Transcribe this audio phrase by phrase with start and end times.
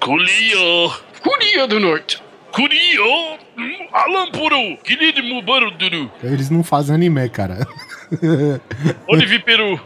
[0.00, 0.90] Colia.
[1.22, 2.22] Coreia do Norte.
[2.52, 3.38] Coria.
[3.92, 4.76] Alampuro.
[4.82, 6.10] Querido Baruduru.
[6.22, 7.66] Eles não fazem anime, cara.
[9.06, 9.80] Olive Peru.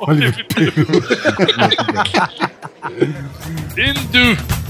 [0.00, 0.86] Olive Peru.
[3.76, 4.64] Hindu.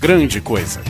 [0.00, 0.89] Grande Coisa.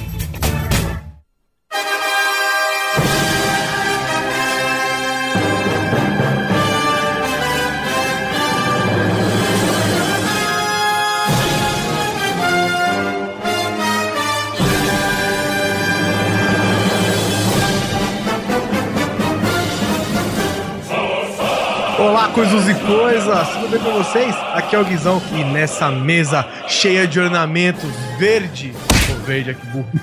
[22.33, 23.47] Coisas e coisas!
[23.49, 24.33] Tudo bem com vocês?
[24.53, 28.73] Aqui é o Guizão e nessa mesa cheia de ornamentos verde.
[29.07, 29.87] Pô, verde aqui, burro.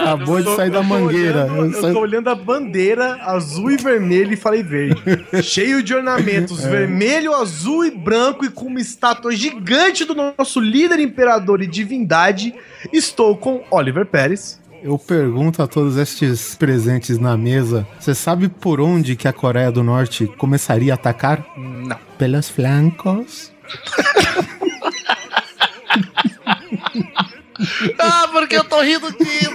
[0.00, 1.46] Acabou de sair da mangueira.
[1.48, 5.00] Eu, eu tô olhando a bandeira azul e vermelho e falei verde.
[5.42, 10.98] Cheio de ornamentos vermelho, azul e branco e com uma estátua gigante do nosso líder,
[10.98, 12.54] imperador e divindade.
[12.92, 14.60] Estou com Oliver Pérez.
[14.84, 19.72] Eu pergunto a todos estes presentes na mesa: você sabe por onde que a Coreia
[19.72, 21.42] do Norte começaria a atacar?
[21.56, 21.96] Não.
[22.18, 23.50] Pelos flancos.
[27.98, 29.54] Ah, porque eu tô rindo disso.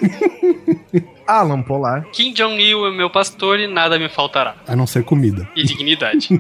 [1.28, 2.06] Alan Polar.
[2.12, 4.56] Kim Jong-il é meu pastor e nada me faltará.
[4.68, 5.48] A não ser comida.
[5.56, 6.30] E dignidade.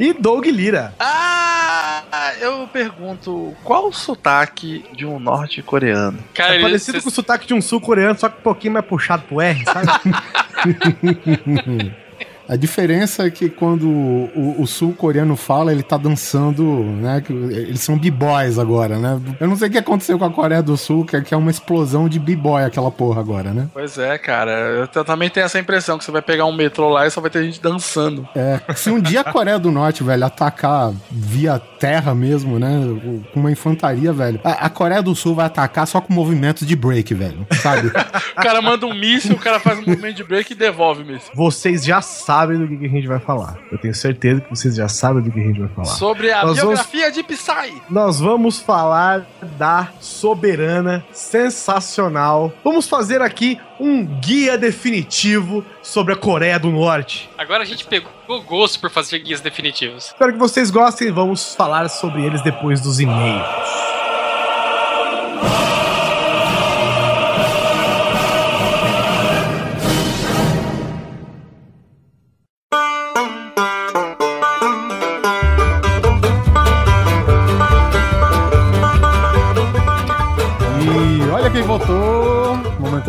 [0.00, 0.94] E Doug Lira.
[0.98, 6.18] Ah, eu pergunto, qual o sotaque de um norte-coreano?
[6.34, 8.84] Cara, É ele- parecido com o sotaque de um sul-coreano, só que um pouquinho mais
[8.86, 9.88] puxado pro R, sabe?
[12.48, 17.22] A diferença é que quando o, o sul-coreano fala, ele tá dançando, né?
[17.28, 19.20] Eles são b-boys agora, né?
[19.38, 21.36] Eu não sei o que aconteceu com a Coreia do Sul, que é, que é
[21.36, 23.68] uma explosão de b-boy aquela porra agora, né?
[23.74, 27.06] Pois é, cara, eu também tenho essa impressão que você vai pegar um metrô lá
[27.06, 28.26] e só vai ter gente dançando.
[28.34, 32.70] É, se um dia a Coreia do Norte, velho, atacar via terra mesmo, né?
[33.34, 34.40] Com uma infantaria, velho.
[34.42, 37.46] A, a Coreia do Sul vai atacar só com movimentos de break, velho.
[37.60, 37.92] Sabe?
[38.38, 41.04] O cara manda um míssil, o cara faz um movimento de break e devolve o
[41.06, 41.32] míssil.
[41.34, 43.56] Vocês já sabem do que que a gente vai falar.
[43.72, 45.86] Eu tenho certeza que vocês já sabem do que a gente vai falar.
[45.86, 47.82] Sobre a Nós vamos- biografia de Psy.
[47.90, 49.26] Nós vamos falar
[49.58, 52.52] da soberana sensacional.
[52.62, 57.28] Vamos fazer aqui um guia definitivo sobre a Coreia do Norte.
[57.38, 58.10] Agora a gente pegou
[58.46, 60.06] gosto por fazer guias definitivos.
[60.06, 61.10] Espero que vocês gostem.
[61.12, 63.46] Vamos falar sobre eles depois dos e-mails.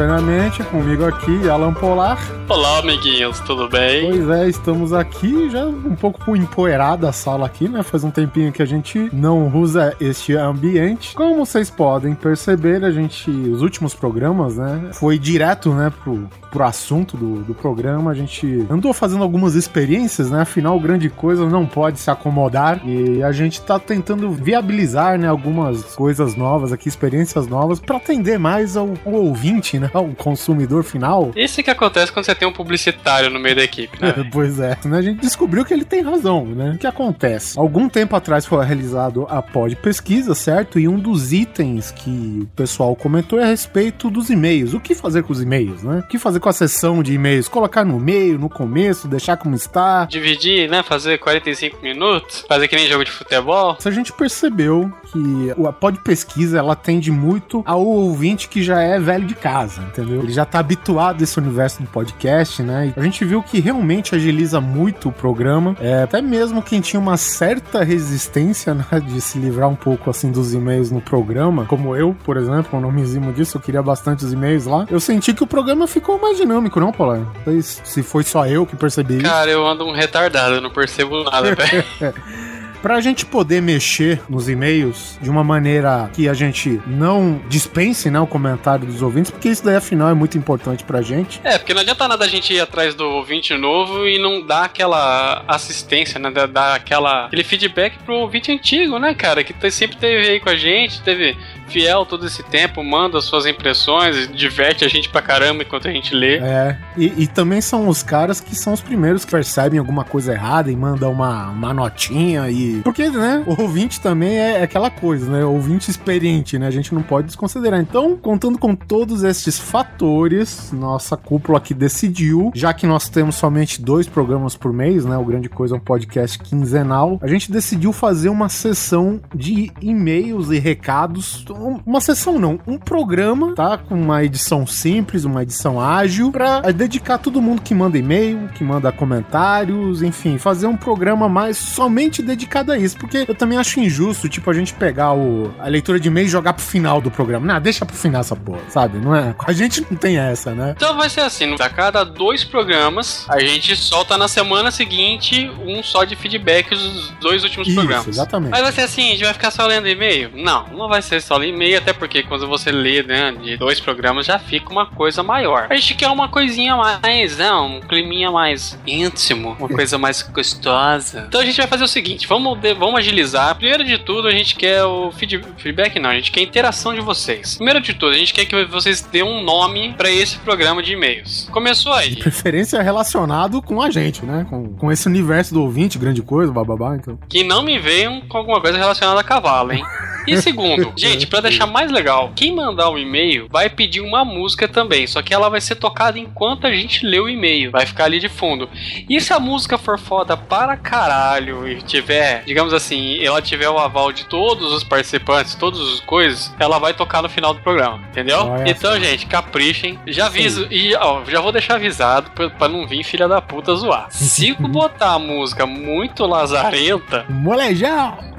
[0.09, 0.38] I mean.
[0.49, 2.19] Momentaneamente comigo aqui, Alan Polar.
[2.47, 4.09] Olá, amiguinhos, tudo bem?
[4.09, 7.83] Pois é, estamos aqui já um pouco empoeirada a sala aqui, né?
[7.83, 11.13] Faz um tempinho que a gente não usa este ambiente.
[11.13, 14.89] Como vocês podem perceber, a gente, os últimos programas, né?
[14.93, 18.11] Foi direto, né, pro, pro assunto do, do programa.
[18.11, 20.41] A gente andou fazendo algumas experiências, né?
[20.41, 22.81] Afinal, grande coisa não pode se acomodar.
[22.85, 28.39] E a gente tá tentando viabilizar, né, algumas coisas novas aqui, experiências novas, para atender
[28.39, 29.89] mais ao, ao ouvinte, né?
[29.93, 30.38] Ao consumidor
[30.83, 31.31] final.
[31.35, 34.13] Isso que acontece quando você tem um publicitário no meio da equipe, né?
[34.31, 34.97] Pois é, né?
[34.97, 36.73] a gente descobriu que ele tem razão, né?
[36.75, 37.57] O que acontece?
[37.57, 40.79] Algum tempo atrás foi realizado a pod pesquisa, certo?
[40.79, 44.73] E um dos itens que o pessoal comentou é a respeito dos e-mails.
[44.73, 45.99] O que fazer com os e-mails, né?
[45.99, 47.47] O que fazer com a sessão de e-mails?
[47.47, 50.05] Colocar no meio, no começo, deixar como está?
[50.05, 50.83] Dividir, né?
[50.83, 53.77] Fazer 45 minutos, fazer que nem jogo de futebol.
[53.83, 58.99] A gente percebeu que a pod pesquisa ela tende muito ao ouvinte que já é
[58.99, 60.21] velho de casa, entendeu?
[60.29, 62.93] Ele já tá habituado a esse universo do podcast, né?
[62.95, 65.75] E a gente viu que realmente agiliza muito o programa.
[65.81, 70.31] É, até mesmo quem tinha uma certa resistência né, de se livrar um pouco assim
[70.31, 73.81] dos e-mails no programa, como eu, por exemplo, eu não me eximo disso, eu queria
[73.81, 74.85] bastante os e-mails lá.
[74.89, 77.27] Eu senti que o programa ficou mais dinâmico, não, Paulo?
[77.45, 79.23] Não sei se foi só eu que percebi isso.
[79.23, 81.83] Cara, eu ando um retardado, eu não percebo nada, velho.
[82.81, 88.19] Pra gente poder mexer nos e-mails de uma maneira que a gente não dispense né,
[88.19, 91.41] o comentário dos ouvintes, porque isso daí afinal é muito importante pra gente.
[91.43, 94.63] É, porque não adianta nada a gente ir atrás do ouvinte novo e não dar
[94.65, 96.31] aquela assistência, né?
[96.31, 99.43] Dar- aquela, aquele feedback pro ouvinte antigo, né, cara?
[99.43, 101.35] Que sempre teve aí com a gente, teve
[101.67, 106.15] fiel todo esse tempo, manda suas impressões, diverte a gente pra caramba enquanto a gente
[106.15, 106.37] lê.
[106.37, 110.33] É, e, e também são os caras que são os primeiros que percebem alguma coisa
[110.33, 112.81] errada e mandam uma, uma notinha e que.
[112.83, 115.43] Porque, né, o ouvinte também é aquela coisa, né?
[115.43, 116.67] Ouvinte experiente, né?
[116.67, 117.79] A gente não pode desconsiderar.
[117.79, 123.81] Então, contando com todos estes fatores, nossa cúpula aqui decidiu, já que nós temos somente
[123.81, 125.17] dois programas por mês, né?
[125.17, 127.19] O Grande Coisa é um podcast quinzenal.
[127.21, 131.45] A gente decidiu fazer uma sessão de e-mails e recados.
[131.85, 133.77] Uma sessão não, um programa, tá?
[133.77, 138.63] Com uma edição simples, uma edição ágil, pra dedicar todo mundo que manda e-mail, que
[138.63, 142.97] manda comentários, enfim, fazer um programa mais somente dedicado a isso.
[142.97, 146.29] Porque eu também acho injusto, tipo, a gente pegar o, a leitura de e-mail e
[146.29, 147.45] jogar pro final do programa.
[147.53, 148.97] Não, deixa pro final essa porra, sabe?
[148.97, 149.35] Não é?
[149.45, 150.73] A gente não tem essa, né?
[150.75, 155.81] Então vai ser assim, a cada dois programas, a gente solta na semana seguinte um
[155.83, 158.07] só de feedback dos dois últimos Isso, programas.
[158.07, 158.51] exatamente.
[158.51, 160.31] Mas vai ser assim, a gente vai ficar só lendo e-mail?
[160.33, 163.79] Não, não vai ser só ler e-mail, até porque quando você lê, né, de dois
[163.79, 165.67] programas já fica uma coisa maior.
[165.69, 171.25] A gente quer uma coisinha mais, né, um climinha mais íntimo, uma coisa mais gostosa.
[171.27, 173.55] Então a gente vai fazer o seguinte, vamos, de- vamos agilizar.
[173.55, 176.93] Primeiro de tudo, a gente quer o feed- feedback, não, a gente quer a interação
[176.93, 177.55] de vocês.
[177.55, 180.93] Primeiro de tudo, a gente quer que vocês dêem um nome pra esse programa de
[180.93, 181.47] e-mails.
[181.51, 182.15] Começou aí.
[182.15, 184.45] Preferência relacionado com a gente, né?
[184.49, 187.17] Com, com esse universo do ouvinte, grande coisa, bababá, então.
[187.29, 189.83] Que não me venham com alguma coisa relacionada a cavalo, hein?
[190.27, 194.67] E segundo, gente, pra deixar mais legal, quem mandar o e-mail vai pedir uma música
[194.67, 198.03] também, só que ela vai ser tocada enquanto a gente lê o e-mail, vai ficar
[198.05, 198.69] ali de fundo.
[199.09, 203.77] E se a música for foda para caralho e tiver, digamos assim, ela tiver o
[203.77, 207.99] aval de todos os participantes, todas as coisas, ela vai tocar no final do programa,
[208.09, 208.45] entendeu?
[208.45, 208.99] Olha então, só.
[208.99, 209.99] gente, caprichem.
[210.07, 213.75] Já aviso, e ó, já vou deixar avisado pra, pra não vir filha da puta
[213.75, 214.07] zoar.
[214.11, 218.29] Se botar a música muito lazarenta, Molejão!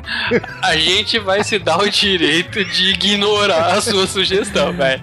[0.63, 5.03] a gente vai se dar o direito de ignorar a sua sugestão, velho.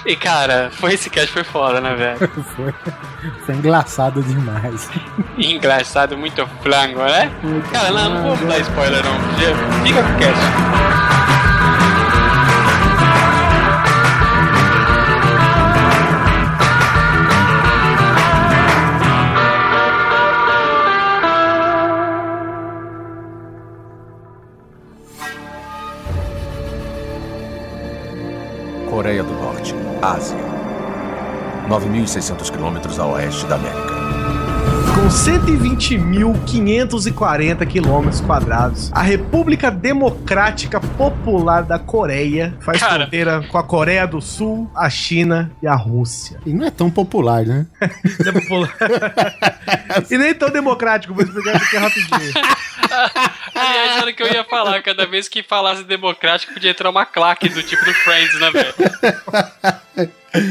[0.05, 2.19] E cara, foi esse cast foi foda, né, velho?
[2.55, 2.73] Foi,
[3.45, 4.89] foi engraçado demais.
[5.37, 7.31] Engraçado, muito flango, né?
[7.71, 9.19] Cara, não, não vou dar spoiler não.
[9.85, 11.08] Fica com o cast.
[28.99, 30.37] Coreia do Norte, Ásia.
[31.69, 34.38] 9.600 quilômetros a oeste da América.
[35.09, 43.01] Com 120.540 quilômetros quadrados, a República Democrática Popular da Coreia faz Cara.
[43.01, 46.39] fronteira com a Coreia do Sul, a China e a Rússia.
[46.45, 47.65] E não é tão popular, né?
[48.23, 48.71] É popular.
[50.11, 52.31] e nem tão democrático, vou explicar isso aqui rapidinho.
[53.55, 54.79] Aliás, era o que eu ia falar.
[54.83, 58.75] Cada vez que falasse democrático, podia entrar uma claque do tipo do Friends, né, velho?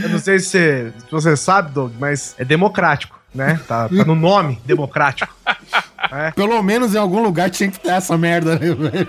[0.03, 3.61] Eu não sei se você, se você sabe, Doug, mas é democrático, né?
[3.67, 5.35] Tá, tá no nome democrático.
[6.35, 9.09] Pelo menos em algum lugar tinha que ter essa merda, né, velho?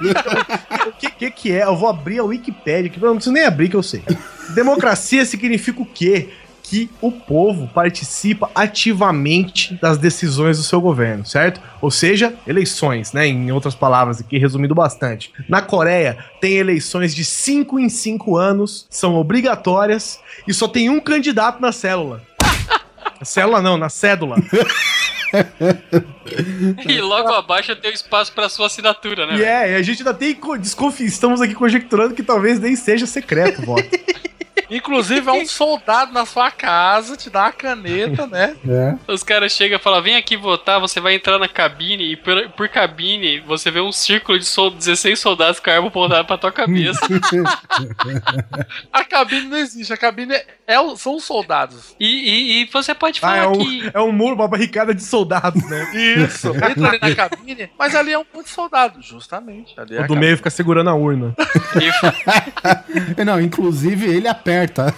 [0.87, 1.63] O que, que que é?
[1.63, 4.03] Eu vou abrir a Wikipédia, que eu não preciso nem abrir que eu sei.
[4.49, 6.29] Democracia significa o quê?
[6.61, 11.59] Que o povo participa ativamente das decisões do seu governo, certo?
[11.81, 13.25] Ou seja, eleições, né?
[13.27, 15.31] Em outras palavras aqui, resumindo bastante.
[15.47, 20.99] Na Coreia, tem eleições de 5 em 5 anos, são obrigatórias e só tem um
[20.99, 22.21] candidato na célula.
[23.23, 24.37] Célula não, na cédula.
[26.87, 29.33] E logo abaixo tem o espaço pra sua assinatura, né?
[29.33, 29.49] E velho?
[29.49, 31.05] é, e a gente ainda tem co- desconfi...
[31.05, 33.89] Estamos aqui conjecturando que talvez nem seja secreto o voto.
[34.71, 38.55] Inclusive, é um soldado na sua casa, te dá uma caneta, né?
[38.69, 39.11] É.
[39.11, 42.49] Os caras chegam e falam: vem aqui votar, você vai entrar na cabine e por,
[42.49, 46.37] por cabine você vê um círculo de sol- 16 soldados com a arma apontada pra
[46.37, 46.99] tua cabeça.
[48.93, 51.95] A cabine não existe, a cabine é, é são os soldados.
[51.99, 53.89] e, e- e você pode Ah, falar é um, que.
[53.91, 55.87] é um muro, uma barricada de soldados, né?
[56.25, 59.73] Isso, entra ali na cabine, mas ali é um monte de soldado, justamente.
[59.79, 61.33] Ali é O do meio fica segurando a urna.
[63.25, 64.93] Não, inclusive ele aperta.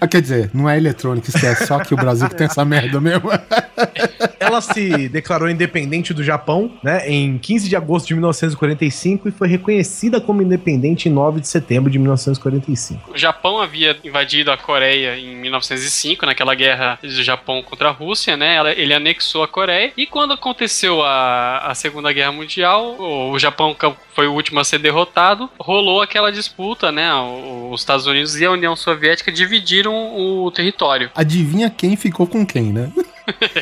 [0.00, 1.66] ah, quer dizer, não é eletrônico, esquece.
[1.66, 3.30] Só que o Brasil que tem essa merda mesmo.
[4.38, 9.48] Ela se declarou independente do Japão, né, em 15 de agosto de 1945 e foi
[9.48, 13.12] reconhecida como independente em 9 de setembro de 1945.
[13.12, 18.36] O Japão havia invadido a Coreia em 1905, naquela guerra do Japão contra a Rússia,
[18.36, 18.56] né?
[18.56, 19.92] Ela- Ele anexou a Coreia.
[19.96, 23.76] E quando aconteceu a, a Segunda Guerra Mundial, o, o Japão
[24.14, 27.10] foi o último a ser derrotado, rolou aquela disputa, né?
[27.70, 31.10] Os Estados Unidos e a União Soviética dividiram o território.
[31.14, 32.90] Adivinha quem ficou com quem, né?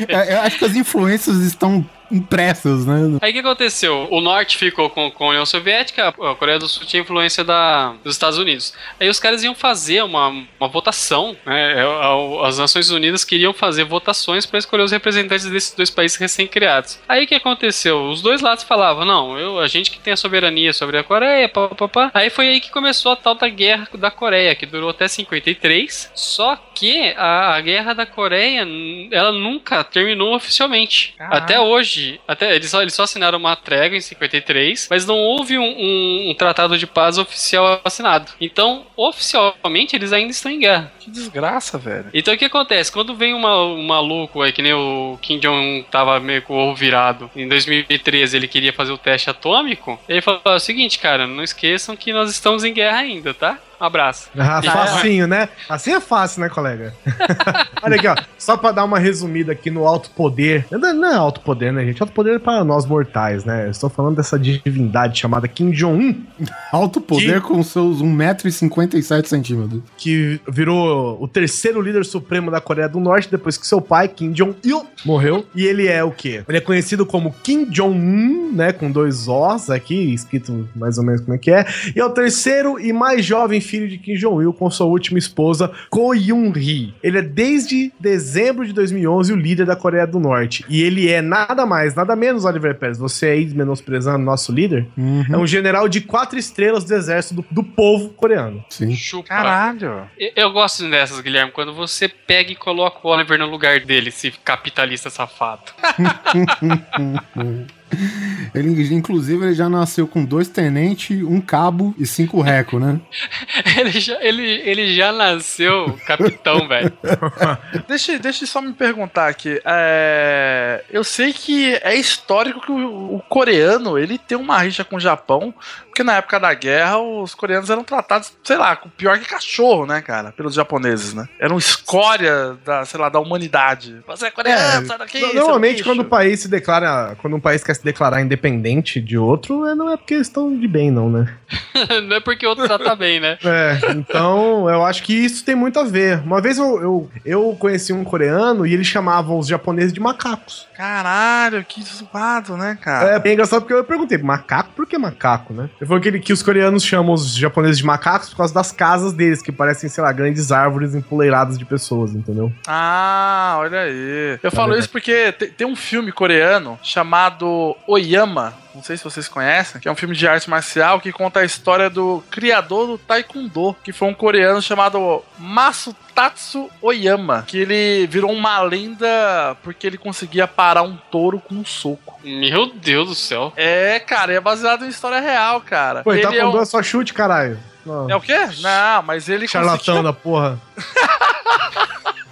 [0.09, 3.19] É, Eu acho que as influências estão impressas, né?
[3.21, 4.09] Aí o que aconteceu?
[4.11, 7.95] O norte ficou com, com a União Soviética, a Coreia do Sul tinha influência da,
[8.05, 8.73] dos Estados Unidos.
[8.99, 11.81] Aí os caras iam fazer uma, uma votação, né?
[11.81, 16.99] É, As Nações Unidas queriam fazer votações para escolher os representantes desses dois países recém-criados.
[17.09, 18.09] Aí o que aconteceu?
[18.09, 21.49] Os dois lados falavam: não, eu, a gente que tem a soberania sobre a Coreia,
[21.49, 22.11] pá, pá, pá.
[22.15, 26.13] Aí foi aí que começou a tal da Guerra da Coreia, que durou até 53.
[26.15, 28.67] Só que a, a Guerra da Coreia,
[29.11, 31.15] ela nunca terminou oficialmente.
[31.17, 31.37] Caraca.
[31.37, 31.98] Até hoje.
[32.27, 36.31] Até, eles, só, eles só assinaram uma trégua em 53, mas não houve um, um-
[36.31, 38.33] um tratado de paz oficial assinado.
[38.41, 40.93] Então, oficialmente, eles ainda estão em guerra.
[41.01, 42.07] Que desgraça, velho.
[42.15, 42.91] Então o que acontece?
[42.93, 46.57] Quando vem uma, um maluco aí, que nem o Kim Jong-un tava meio com o
[46.69, 51.27] ovo virado, em 2013 ele queria fazer o teste atômico, ele falou o seguinte, cara,
[51.27, 53.59] não esqueçam que nós estamos em guerra ainda, tá?
[53.81, 54.29] Um abraço.
[54.37, 55.49] Ah, facinho, né?
[55.69, 56.93] Assim é fácil, né, colega?
[57.83, 58.17] Olha aqui, ó.
[58.37, 60.67] Só pra dar uma resumida aqui no alto poder.
[60.71, 62.03] Não não é alto poder, né, gente?
[62.03, 63.67] Alto poder é para nós mortais, né?
[63.67, 66.15] Eu estou falando dessa divindade chamada Kim Jong-un,
[66.73, 69.83] Alto poder com seus 1,57m.
[69.97, 74.33] que virou o terceiro líder supremo da Coreia do Norte depois que seu pai, Kim
[74.33, 75.47] Jong-il, morreu.
[75.55, 76.43] E ele é o quê?
[76.49, 78.73] Ele é conhecido como Kim Jong-un, né?
[78.73, 81.65] Com dois Os aqui, escrito mais ou menos como é que é.
[81.95, 85.71] E é o terceiro e mais jovem filho de Kim Jong-il com sua última esposa,
[85.91, 86.95] Ko Yoon-hee.
[87.03, 90.65] Ele é desde dezembro de 2011 o líder da Coreia do Norte.
[90.69, 92.99] E ele é nada mais, nada menos, Oliver Pérez.
[92.99, 94.87] Você aí menosprezando nosso líder?
[95.31, 98.65] É um general de quatro estrelas do exército do, do povo coreano.
[98.71, 98.95] Sim.
[98.95, 99.29] Chupa.
[99.29, 100.09] Caralho.
[100.19, 104.09] Eu- Eu gosto dessas, Guilherme, quando você pega e coloca o Oliver no lugar dele,
[104.09, 105.63] esse capitalista safado.
[108.55, 113.01] Ele, inclusive, ele já nasceu com dois tenentes, um cabo e cinco reco, né?
[113.79, 116.93] Ele já, ele, ele já nasceu capitão, velho.
[117.87, 119.61] Deixa, deixa eu só me perguntar aqui.
[119.65, 124.97] É, eu sei que é histórico que o, o coreano ele tem uma rixa com
[124.97, 125.55] o Japão,
[125.99, 129.87] porque na época da guerra os coreanos eram tratados, sei lá, com pior que cachorro,
[129.87, 130.33] né, cara?
[130.33, 131.29] Pelos japoneses, né?
[131.39, 134.01] Eram escória da, sei lá, da humanidade.
[134.07, 135.21] Você é coreano, sai daqui.
[135.35, 137.17] Normalmente, quando o país se declara.
[137.21, 140.57] Quando um país quer se declarar independente de outro, é- não é porque eles estão
[140.57, 141.33] de bem, não, né?
[142.09, 143.39] Não é porque o outro trata bem, né?
[143.45, 146.19] É, então eu acho que isso tem muito a ver.
[146.25, 150.67] Uma vez eu, eu, eu conheci um coreano e eles chamavam os japoneses de macacos.
[150.77, 153.11] Caralho, que zoado, né, cara?
[153.15, 154.71] É bem engraçado porque eu perguntei, macaco?
[154.75, 155.71] Por que macaco, né?
[155.81, 158.73] Ele falou que, ele- que os coreanos chamam os japoneses de macacos por causa das
[158.73, 162.53] casas deles, que parecem, sei lá, grandes árvores empoleiradas de pessoas, entendeu?
[162.67, 164.39] Ah, olha aí.
[164.43, 164.81] Eu falo legal.
[164.81, 168.55] isso porque te- tem um filme coreano chamado Oyama.
[168.75, 171.45] Não sei se vocês conhecem, que é um filme de arte marcial que conta a
[171.45, 178.31] história do criador do Taekwondo, que foi um coreano chamado Masutatsu Oyama, que ele virou
[178.33, 182.19] uma lenda porque ele conseguia parar um touro com um soco.
[182.23, 183.53] Meu Deus do céu.
[183.57, 186.03] É, cara, é baseado em história real, cara.
[186.03, 187.59] Pô, ele tá ele é, um- duas só chute, caralho.
[187.85, 188.09] Não.
[188.11, 188.37] é o quê?
[188.61, 190.61] Não, mas ele Charlatão da porra.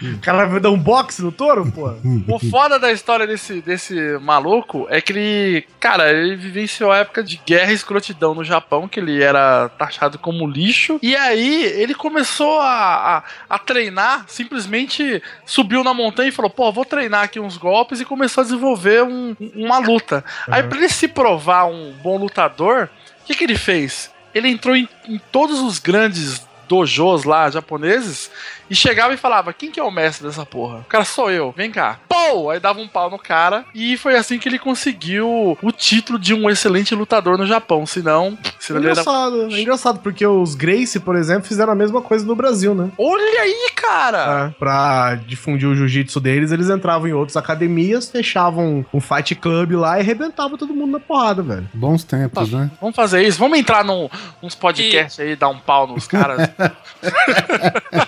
[0.00, 1.96] O cara vai dar um boxe no touro, porra?
[2.28, 7.22] O foda da história desse, desse maluco é que ele, cara, ele vivenciou a época
[7.22, 10.98] de guerra e escrotidão no Japão, que ele era taxado como lixo.
[11.02, 13.18] E aí ele começou a,
[13.48, 18.00] a, a treinar, simplesmente subiu na montanha e falou: pô, vou treinar aqui uns golpes
[18.00, 20.24] e começou a desenvolver um- uma luta.
[20.48, 22.88] Aí, pra ele se provar um bom lutador,
[23.22, 24.10] o que, que ele fez?
[24.34, 28.30] Ele entrou em, em todos os grandes dojos lá japoneses
[28.70, 30.78] e chegava e falava: Quem que é o mestre dessa porra?
[30.78, 31.98] O cara sou eu, vem cá.
[32.08, 32.50] Pô!
[32.50, 36.34] Aí dava um pau no cara e foi assim que ele conseguiu o título de
[36.34, 37.86] um excelente lutador no Japão.
[37.86, 38.90] Senão, É senão era...
[38.90, 42.90] engraçado, é engraçado, porque os Gracie, por exemplo, fizeram a mesma coisa no Brasil, né?
[42.98, 44.48] Olha aí, cara!
[44.48, 49.72] É, pra difundir o jiu-jitsu deles, eles entravam em outras academias, fechavam um fight club
[49.72, 51.68] lá e arrebentavam todo mundo na porrada, velho.
[51.72, 52.70] Bons tempos, né?
[52.80, 53.38] Vamos fazer isso.
[53.38, 54.08] Vamos entrar num,
[54.42, 56.48] uns podcasts aí, dar um pau nos caras.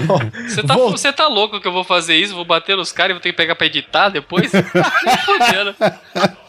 [0.48, 2.34] Você tá, Vou- você tá louco que eu vou fazer isso?
[2.34, 4.50] Vou bater nos caras e vou ter que pegar pra editar depois?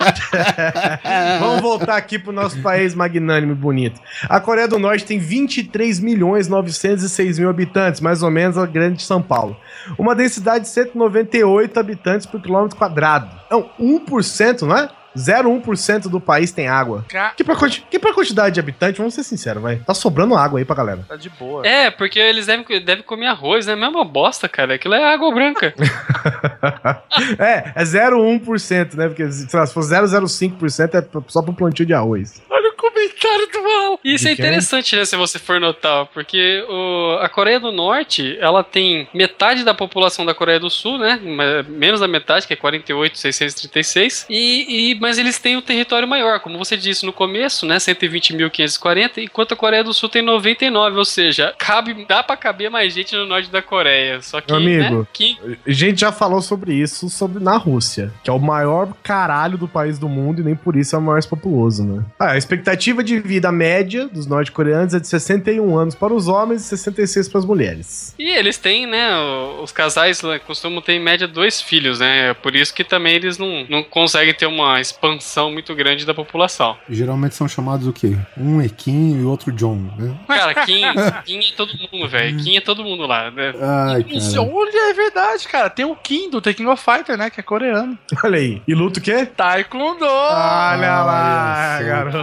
[1.40, 4.00] Vamos voltar aqui pro nosso país magnânimo e bonito.
[4.28, 9.04] A Coreia do Norte tem 23 milhões 906 mil habitantes, mais ou menos a grande
[9.04, 9.56] São Paulo.
[9.98, 13.30] Uma densidade de 198 habitantes por quilômetro quadrado.
[13.50, 14.90] Não, 1%, não é?
[15.18, 17.06] 0,1% do país tem água.
[17.10, 19.78] Ca- Que pra, quanti- que pra quantidade de habitantes, vamos ser sinceros, vai.
[19.78, 21.06] Tá sobrando água aí pra galera.
[21.08, 21.66] tá de boa.
[21.68, 23.76] É, porque eles devem, devem comer arroz, né?
[23.76, 24.76] Mesma bosta, cara.
[24.76, 25.74] Aquilo é água branca.
[27.40, 29.08] é, é 0,1%, né?
[29.08, 32.42] Porque sei lá, se for 0,05% é só pro plantio de arroz.
[32.50, 32.76] Olha o
[33.10, 34.00] comentário do mal.
[34.04, 35.06] Isso é De interessante, né?
[35.06, 40.26] Se você for notar, porque o- a Coreia do Norte, ela tem metade da população
[40.26, 41.20] da Coreia do Sul, né?
[41.68, 44.26] Menos da metade, que é 48,636.
[44.30, 47.78] E, e, mas eles têm um território maior, como você disse no começo, né?
[47.80, 52.94] 120.540, enquanto a Coreia do Sul tem 99, ou seja, cabe, dá pra caber mais
[52.94, 54.22] gente no norte da Coreia.
[54.22, 55.00] Só que, Meu amigo.
[55.02, 55.08] né?
[55.14, 55.38] Que,
[55.68, 59.68] A gente já falou sobre isso sobre, na Rússia, que é o maior caralho do
[59.68, 62.04] país do mundo e nem por isso é o mais populoso, né?
[62.20, 66.62] Ah, a expectativa de vida média dos norte-coreanos é de 61 anos para os homens
[66.66, 68.14] e 66 para as mulheres.
[68.20, 69.16] E eles têm, né?
[69.18, 72.30] o- Os casais né, costumam ter em média dois filhos, né?
[72.30, 76.14] É Por isso que também eles não, não conseguem ter uma expansão muito grande da
[76.14, 76.76] população.
[76.90, 78.18] Geralmente são chamados o quê?
[78.38, 80.14] Um Equim e outro John, né?
[80.28, 80.82] Cara, Kim,
[81.26, 82.38] Kim é todo mundo, velho.
[82.38, 83.30] Kim é todo mundo lá.
[83.32, 83.54] Né?
[83.62, 84.42] Ai, cara.
[84.42, 85.70] olha, é verdade, cara.
[85.70, 87.30] Tem o Kim do The King of Fighter, né?
[87.30, 87.98] Que é coreano.
[88.24, 88.62] Olha aí.
[88.68, 89.26] E luta o quê?
[89.26, 90.06] Taekwondo!
[90.06, 92.18] Olha lá, garoto.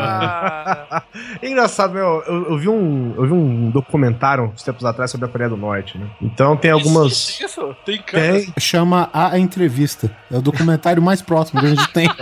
[1.40, 5.26] É engraçado, meu, eu, eu vi um, eu vi um documentário uns tempos atrás sobre
[5.26, 6.06] a Coreia do Norte, né?
[6.20, 7.40] Então tem algumas.
[7.40, 8.40] Isso, tem câmera.
[8.40, 10.10] Tem, Chama A Entrevista.
[10.30, 12.08] É o documentário mais próximo que a gente tem.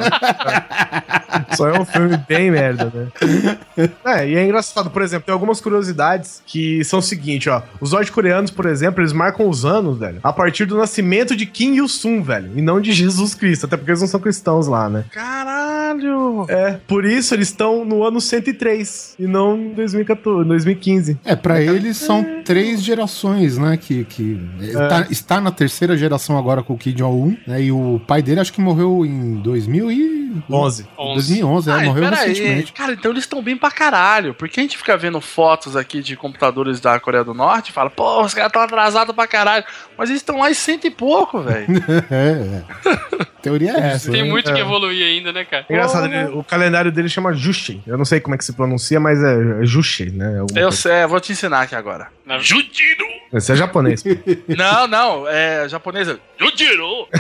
[1.52, 3.56] Só é um filme bem merda, né?
[4.04, 7.62] É, e é engraçado, por exemplo, tem algumas curiosidades que são o seguinte, ó.
[7.80, 11.74] Os norte-coreanos, por exemplo, eles marcam os anos, velho, a partir do nascimento de Kim
[11.74, 15.04] Il-sung, velho, e não de Jesus Cristo, até porque eles não são cristãos lá, né?
[15.10, 16.46] Caralho!
[16.48, 21.18] É, por isso eles estão no ano 103 e não em 2014, 2015.
[21.24, 23.76] É, pra eles são três gerações, né?
[23.76, 24.40] Que, que
[24.88, 27.62] tá- está na terceira geração agora com o Kim Jong-un, né?
[27.62, 30.16] E o pai dele acho que morreu em 2000 e...
[30.50, 30.86] 11.
[31.14, 32.28] 2011, é, Ai, morreu pera aí.
[32.28, 32.72] recentemente.
[32.72, 34.34] Cara, então eles estão bem pra caralho.
[34.34, 37.88] Porque a gente fica vendo fotos aqui de computadores da Coreia do Norte e fala,
[37.88, 39.64] pô, os caras estão atrasados pra caralho.
[39.96, 41.66] Mas eles estão lá em cento e pouco, velho.
[42.10, 43.26] É, é.
[43.46, 44.10] Teoria é essa.
[44.10, 44.28] Tem né?
[44.28, 44.54] muito É.
[44.54, 45.64] que evoluir ainda, né, cara?
[45.70, 47.80] Engraçado, ele- o calendário dele chama Juche.
[47.86, 50.40] Eu não sei como é que se pronuncia, mas é, é Juche, né?
[50.40, 52.08] Alguma Eu sei, eu vou te ensinar aqui agora.
[52.40, 53.06] Jujiro!
[53.32, 54.02] Esse é japonês.
[54.48, 56.18] Não, não, é japonesa.
[56.38, 57.06] Jujiro!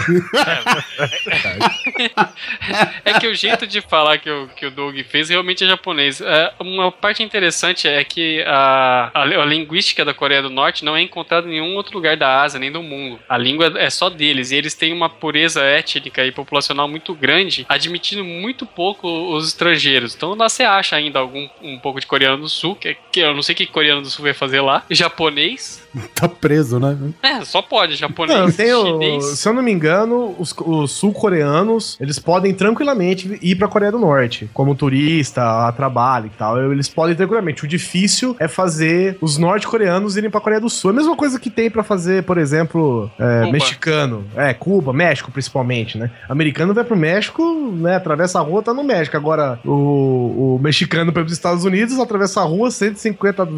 [3.04, 6.20] É que o jeito de falar que o, que o Doug fez realmente é japonês.
[6.20, 10.96] É, uma parte interessante é que a, a, a linguística da Coreia do Norte não
[10.96, 13.18] é encontrada em nenhum outro lugar da Ásia, nem do mundo.
[13.28, 17.66] A língua é só deles, e eles têm uma pureza étnica e populacional muito grande,
[17.68, 20.14] admitindo muito pouco os estrangeiros.
[20.14, 23.34] Então lá você acha ainda algum um pouco de coreano do sul, que, que eu
[23.34, 24.84] não sei o que coreano do sul vai fazer lá.
[24.90, 25.84] Japonês.
[26.14, 26.96] Tá preso, né?
[27.22, 27.94] É, só pode.
[27.96, 29.24] Japonês, Não, tem o- chinês.
[29.38, 33.98] se eu não me engano, os, os sul-coreanos, eles podem tranquilamente ir pra Coreia do
[33.98, 36.72] Norte, como turista, a trabalho e tal.
[36.72, 37.64] Eles podem tranquilamente.
[37.64, 40.90] O difícil é fazer os norte-coreanos irem pra Coreia do Sul.
[40.90, 43.52] É a mesma coisa que tem pra fazer, por exemplo, é, Cuba.
[43.52, 44.24] mexicano.
[44.36, 46.05] É, Cuba, México principalmente, né?
[46.28, 47.42] Americano vai pro México,
[47.72, 47.96] né?
[47.96, 49.16] Atravessa a rua, tá no México.
[49.16, 53.48] Agora, o, o mexicano vai pros Estados Unidos, atravessa a rua, 150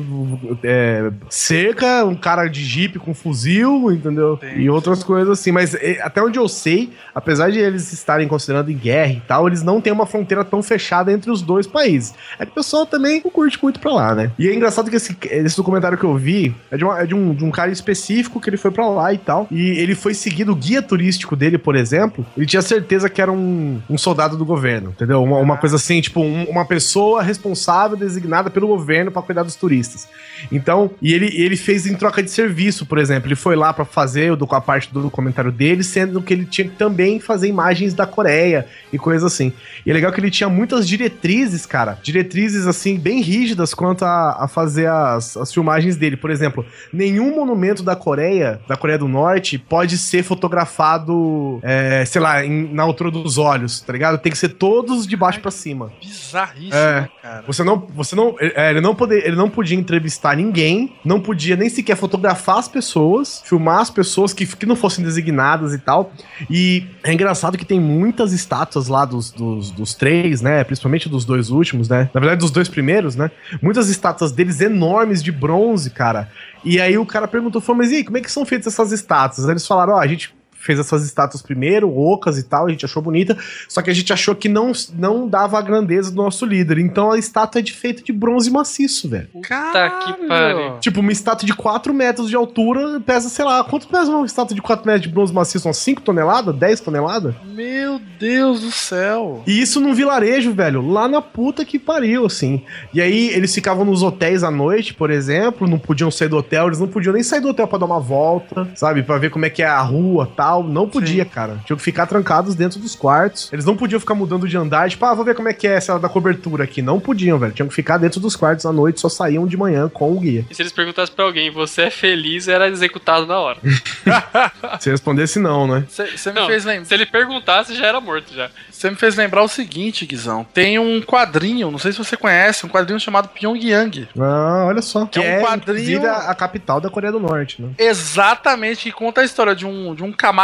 [0.63, 4.39] é, cerca, um cara de jipe com fuzil, entendeu?
[4.57, 5.53] E outras coisas assim.
[5.53, 9.47] Mas é, até onde eu sei, apesar de eles estarem considerando em guerra e tal,
[9.47, 12.15] eles não têm uma fronteira tão fechada entre os dois países.
[12.39, 14.31] É que o pessoal também curte muito pra lá, né?
[14.39, 17.15] E é engraçado que esse, esse documentário que eu vi é, de, uma- é de
[17.15, 19.47] um, de um cara específico que ele foi pra lá e tal.
[19.51, 23.31] E ele foi seguido, o guia turístico dele, por exemplo, ele tinha certeza que era
[23.31, 25.22] um, um soldado do governo, entendeu?
[25.22, 29.55] Uma, uma coisa assim, tipo, um- uma pessoa responsável designada pelo governo pra cuidar dos
[29.57, 30.09] turistas.
[30.51, 33.29] Então, e ele, ele fez em troca de serviço, por exemplo.
[33.29, 36.66] Ele foi lá pra fazer o a parte do documentário dele, sendo que ele tinha
[36.68, 39.53] que também fazer imagens da Coreia e coisas assim.
[39.85, 41.98] E é legal que ele tinha muitas diretrizes, cara.
[42.03, 46.16] Diretrizes, assim, bem rígidas quanto a, a fazer as, as filmagens dele.
[46.16, 52.22] Por exemplo, nenhum monumento da Coreia, da Coreia do Norte, pode ser fotografado, é, sei
[52.22, 54.18] lá, em- na altura dos olhos, tá ligado?
[54.18, 55.92] Tem que ser todos de baixo pra cima.
[56.02, 57.09] Bizarríssimo, É.
[57.22, 57.44] cara?
[57.46, 61.54] Você não, você não, é, ele não poder, ele não podia entrevistar ninguém, não podia
[61.54, 66.12] nem sequer fotografar as pessoas, filmar as pessoas que, que não fossem designadas e tal.
[66.50, 70.64] E é engraçado que tem muitas estátuas lá dos, dos, dos três, né?
[70.64, 72.11] Principalmente dos dois últimos, né?
[72.12, 73.31] Na verdade, dos dois primeiros, né?
[73.62, 76.28] Muitas estátuas deles enormes de bronze, cara.
[76.64, 78.90] E aí o cara perguntou, falou, mas e aí, como é que são feitas essas
[78.90, 79.46] estátuas?
[79.46, 82.85] Aí eles falaram, ó, a gente fez essas estátuas primeiro, ocas e tal, a gente
[82.85, 83.37] achou bonita,
[83.68, 86.79] só que a gente achou que não, não dava a grandeza do nosso líder.
[86.79, 89.29] Então a estátua é de, feita de bronze maciço, velho.
[89.33, 90.79] Puta que pariu.
[90.81, 94.55] Tipo, uma estátua de 4 metros de altura pesa, sei lá, quanto pesa uma estátua
[94.55, 95.68] de 4 metros de bronze maciço?
[95.68, 96.55] Umas 5 toneladas?
[96.55, 97.35] 10 toneladas?
[97.44, 99.42] Meu Deus do céu.
[99.47, 102.62] E isso num vilarejo, velho, lá na puta que pariu, assim.
[102.92, 106.66] E aí eles ficavam nos hotéis à noite, por exemplo, não podiam sair do hotel,
[106.66, 109.03] eles não podiam nem sair do hotel pra dar uma volta, sabe?
[109.03, 110.48] Pra ver como é que é a rua tal.
[110.57, 111.61] Não podia, cara.
[111.65, 113.53] Tinham que ficar trancados dentro dos quartos.
[113.53, 115.73] Eles não podiam ficar mudando de andar, tipo, ah, vou ver como é que é
[115.73, 116.81] essa da cobertura aqui.
[116.83, 117.53] Não podiam, velho.
[117.53, 120.45] Tinham que ficar dentro dos quartos à noite, só saíam de manhã com o guia.
[120.51, 123.59] E se eles perguntassem pra alguém, você é feliz, era executado na hora.
[124.81, 125.85] Se respondesse não, né?
[125.89, 128.51] Você me, Não, fez lem- se ele perguntasse, já era morto já.
[128.71, 130.47] cê me fez lembrar o seguinte, Guizão.
[130.55, 134.09] Tem um quadrinho, não sei se você conhece, um quadrinho chamado Pyongyang.
[134.19, 135.07] Ah, olha só.
[135.07, 137.71] Que É um é, quadrinho- inclusive, a, a capital da Coreia do Norte, né?
[137.79, 140.38] Exatamente, que conta a história de um, de um camarada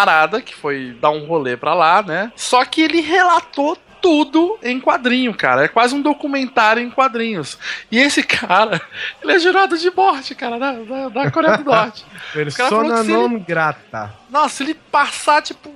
[0.45, 2.33] que foi dar um rolê pra lá, né?
[2.37, 5.65] Só que ele relatou tudo em quadrinho, cara.
[5.65, 7.59] É quase um documentário em quadrinhos.
[7.91, 8.79] E esse cara,
[9.23, 12.05] ele é jurado de morte, cara, da, da, da Coreia do Norte.
[12.35, 14.13] Persona non grata.
[14.29, 15.73] Nossa, se ele passar, tipo,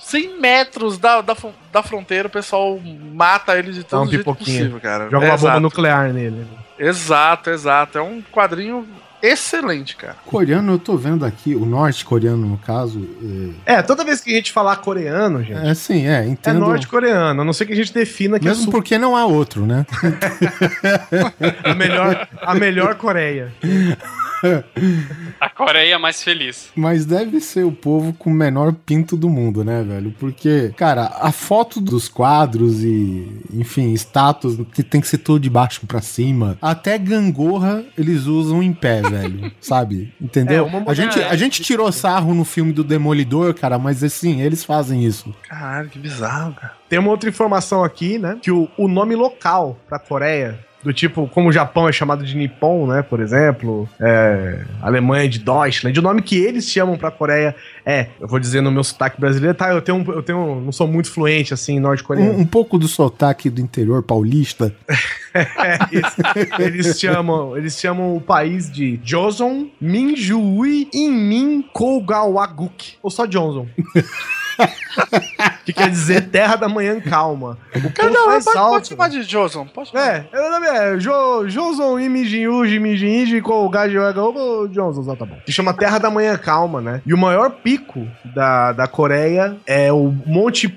[0.00, 1.36] 100 metros da, da,
[1.70, 2.80] da fronteira, o pessoal
[3.12, 5.10] mata ele de todo um jeito possível, cara.
[5.10, 5.60] Joga uma bomba Exato.
[5.60, 6.46] nuclear nele.
[6.78, 7.98] Exato, exato.
[7.98, 8.88] É um quadrinho
[9.30, 10.16] excelente, cara.
[10.26, 13.06] Coreano, eu tô vendo aqui, o norte-coreano, no caso.
[13.64, 16.60] É, toda vez que a gente falar coreano, gente, É, é sim, é, é, entendo.
[16.60, 17.40] norte-coreano.
[17.40, 19.64] A não ser que a gente defina que é Mesmo sul- porque não há outro,
[19.66, 19.86] né?
[21.64, 23.52] a, melhor, a melhor Coreia.
[25.40, 26.70] A Coreia mais feliz.
[26.74, 30.14] Mas deve ser o povo com o menor pinto do mundo, né, velho?
[30.18, 35.50] Porque, cara, a foto dos quadros e, enfim, estátuas que tem que ser tudo de
[35.50, 36.58] baixo pra cima.
[36.60, 39.52] Até gangorra eles usam em pé, velho.
[39.60, 40.12] Sabe?
[40.20, 40.66] Entendeu?
[40.66, 44.64] É, a, gente, a gente tirou sarro no filme do Demolidor, cara, mas assim, eles
[44.64, 45.34] fazem isso.
[45.48, 46.74] Caralho, que bizarro, cara.
[46.88, 48.38] Tem uma outra informação aqui, né?
[48.40, 52.36] Que o, o nome local pra Coreia, do tipo, como o Japão é chamado de
[52.36, 53.02] Nippon, né?
[53.02, 58.28] Por exemplo, é, Alemanha de Deutschland, o nome que eles chamam pra Coreia é, eu
[58.28, 59.70] vou dizer no meu sotaque brasileiro, tá?
[59.72, 62.32] Eu tenho, um- eu tenho, não sou muito fluente assim em norte-coreano.
[62.34, 64.72] Um, um pouco do sotaque do interior paulista.
[65.36, 66.16] É, isso.
[66.62, 73.66] eles chamam, eles chamam o país de Joseon Minjui Inmin Kogawaguk, ou só Johnson.
[75.66, 77.58] que quer dizer terra da manhã calma.
[77.74, 78.70] O Cara, não, mais pode, alto.
[78.70, 79.66] pode chamar de Joson.
[79.66, 80.26] Pode chamar.
[80.32, 85.36] É, o nome é jo, Joson Imijinyu Mijinji Kogawaguk Johnson, só tá bom.
[85.44, 87.02] Que chama Terra da Manhã Calma, né?
[87.04, 90.68] E o maior pico da, da Coreia é o Monte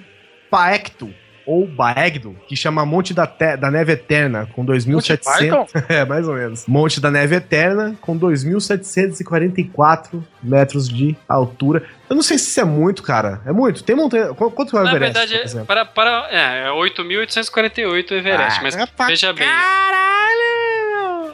[0.50, 1.10] Paektu.
[1.52, 5.24] Ou Baegdo, que chama Monte da, Te- da Neve Eterna, com 2.700.
[5.40, 5.66] Python?
[5.90, 6.68] É, mais ou menos.
[6.68, 11.84] Monte da Neve Eterna, com 2.744 metros de altura.
[12.10, 13.42] Eu não sei se isso é muito, cara.
[13.46, 13.84] É muito.
[13.84, 14.34] Tem montanha.
[14.34, 15.66] qu- Quanto é o Na Everest, verdade, por é, exemplo?
[15.68, 18.76] para, para, é, é 8.848 o Everest, Ah, mas
[19.08, 19.48] veja bem.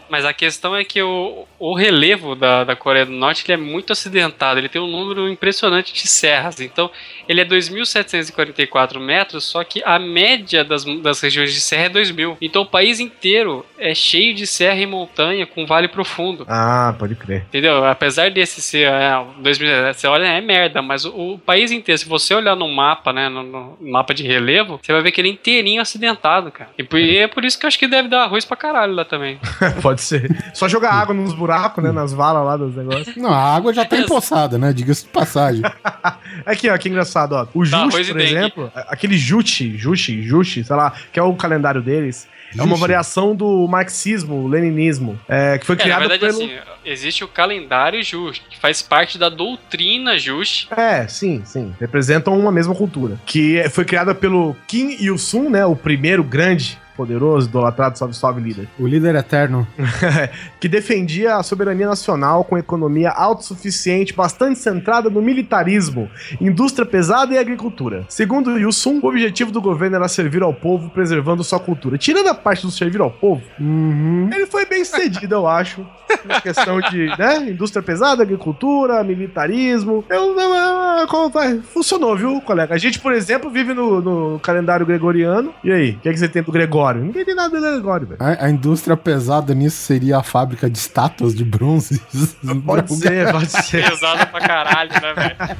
[0.10, 3.58] Mas a questão é que o, o relevo da, da Coreia do Norte ele é
[3.64, 6.60] muito acidentado, ele tem um número impressionante de serras.
[6.60, 6.90] Então,
[7.28, 12.38] ele é 2.744 metros, só que a média das, das regiões de serra é 2.000.
[12.42, 16.46] Então, o país inteiro é cheio de serra e montanha com vale profundo.
[16.48, 17.42] Ah, pode crer.
[17.48, 17.84] Entendeu?
[17.86, 22.08] Apesar desse ser é, 2000, você olha, é merda, mas o, o país inteiro, se
[22.08, 25.30] você olhar no mapa, né, no, no mapa de relevo, você vai ver que ele
[25.30, 26.70] é inteirinho acidentado, cara.
[26.78, 28.94] E, por- e é por isso que eu acho que deve dar arroz pra caralho
[28.94, 29.40] lá também.
[29.82, 30.30] pode ser.
[30.54, 31.92] Só jogar água nos buracos, né?
[31.92, 33.16] Nas valas lá dos negócios.
[33.16, 34.72] Não, a água já tá empoçada, né?
[34.74, 35.62] Diga-se de passagem.
[36.46, 37.48] Aqui, ó, que engraçado, ó.
[37.54, 38.24] O Tá, Juche, por dengue.
[38.36, 42.28] exemplo, aquele Juche, Juche, Juche, sei lá, que é o calendário deles.
[42.54, 42.82] É uma Juche?
[42.82, 46.38] variação do marxismo, o leninismo, é, que foi É, na criado verdade, pelo...
[46.44, 46.52] assim,
[46.86, 50.72] existe o calendário Just, que faz parte da doutrina Just.
[50.72, 51.74] É, sim, sim.
[51.80, 53.20] Representam uma mesma cultura.
[53.26, 55.66] Que é- foi criada pelo Kim Il-sung, né?
[55.66, 58.68] O primeiro grande, poderoso, idolatrado, salve, salve líder.
[58.80, 59.68] O líder eterno.
[60.60, 67.38] que defendia a soberania nacional com economia autossuficiente, bastante centrada no militarismo, indústria pesada e
[67.38, 68.06] agricultura.
[68.10, 71.98] Segundo Yusung, o objetivo do governo era servir ao povo, preservando sua cultura.
[71.98, 74.30] Tirando a parte do servir ao povo, Uhum.
[74.34, 75.86] ele foi bem sucedido, eu acho.
[76.24, 80.06] Na questão de, né, indústria pesada, agricultura, militarismo.
[80.10, 81.60] Eu, eu- eu- como vai?
[81.60, 82.74] Funcionou, viu, colega?
[82.74, 85.54] A gente, por exemplo, vive no, no calendário gregoriano.
[85.64, 86.85] E aí, o que, é que você tem do Gregório?
[86.86, 87.04] Gregório.
[87.04, 88.22] Ninguém tem nada do Gregório, velho.
[88.22, 92.02] A, a, indústria pesada nisso seria a fábrica de estátuas de bronze.
[92.66, 93.90] Pode ser, pode ser.
[93.90, 95.60] Pesada pra caralho, né, velho?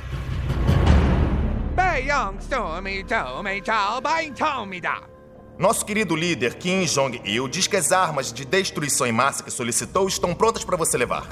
[5.58, 10.08] Nosso querido líder Kim Jong-il diz que as armas de destruição em massa que solicitou
[10.08, 11.28] estão prontas para você levar.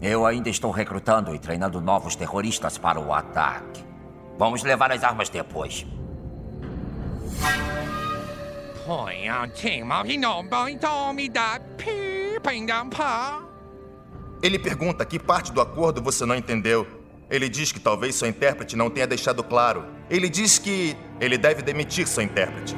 [0.00, 3.84] Eu ainda estou recrutando e treinando novos terroristas para o ataque.
[4.38, 5.84] Vamos levar as armas depois.
[8.87, 11.39] 太阳天毛皮弄拜透米的
[11.77, 13.41] 批评的怕。
[14.41, 16.85] Ele pergunta que parte do acordo você não entendeu.
[17.29, 19.85] Ele diz que talvez seu intérprete não tenha deixado claro.
[20.09, 22.75] Ele diz que ele deve demitir seu intérprete.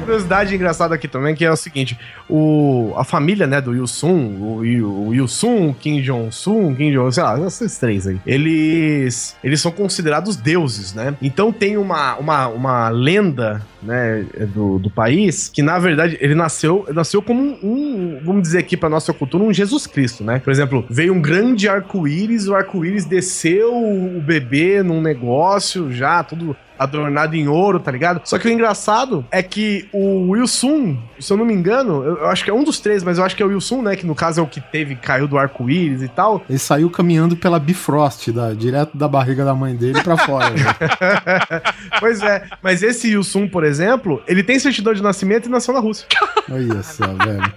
[0.00, 5.08] curiosidade engraçada aqui também, que é o seguinte: o, a família, né, do Yusung, o,
[5.08, 10.36] o Yusung, Kim Jong-sun, Kim Jong, sei lá, esses três aí, eles, eles são considerados
[10.36, 11.14] deuses, né?
[11.20, 16.86] Então tem uma, uma, uma lenda, né, do, do país, que na verdade ele nasceu,
[16.92, 20.38] nasceu como um, um, vamos dizer aqui pra nossa cultura, um Jesus Cristo, né?
[20.38, 26.56] Por exemplo, veio um grande arco-íris, o arco-íris desceu o bebê num negócio já, tudo
[26.80, 28.22] adornado em ouro, tá ligado?
[28.24, 32.28] Só que o engraçado é que o Wilson, se eu não me engano, eu, eu
[32.28, 33.96] acho que é um dos três, mas eu acho que é o Wilson, né?
[33.96, 36.42] Que no caso é o que teve, caiu do arco-íris e tal.
[36.48, 40.48] Ele saiu caminhando pela Bifrost, da, direto da barriga da mãe dele pra fora.
[40.56, 41.62] né?
[42.00, 45.80] pois é, mas esse Wilson, por exemplo, ele tem certidão de nascimento e nasceu na
[45.80, 46.06] Rússia.
[46.50, 47.52] Olha só, velho.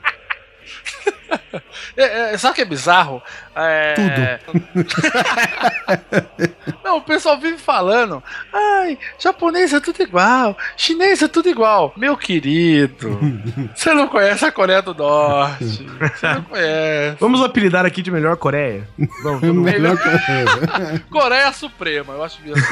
[1.95, 3.21] É, é, sabe o que é bizarro?
[3.55, 4.39] É...
[4.45, 4.63] Tudo.
[6.83, 8.21] não, o pessoal vive falando.
[8.51, 10.57] Ai, japonês é tudo igual.
[10.75, 11.93] Chinês é tudo igual.
[11.95, 13.19] Meu querido,
[13.75, 15.65] você não conhece a Coreia do Norte.
[15.65, 17.17] Você não conhece.
[17.19, 18.87] Vamos apelidar aqui de melhor Coreia.
[19.23, 19.65] Vamos, todo mundo.
[19.65, 20.99] Melhor coisa.
[21.09, 22.63] Coreia Suprema, eu acho mesmo.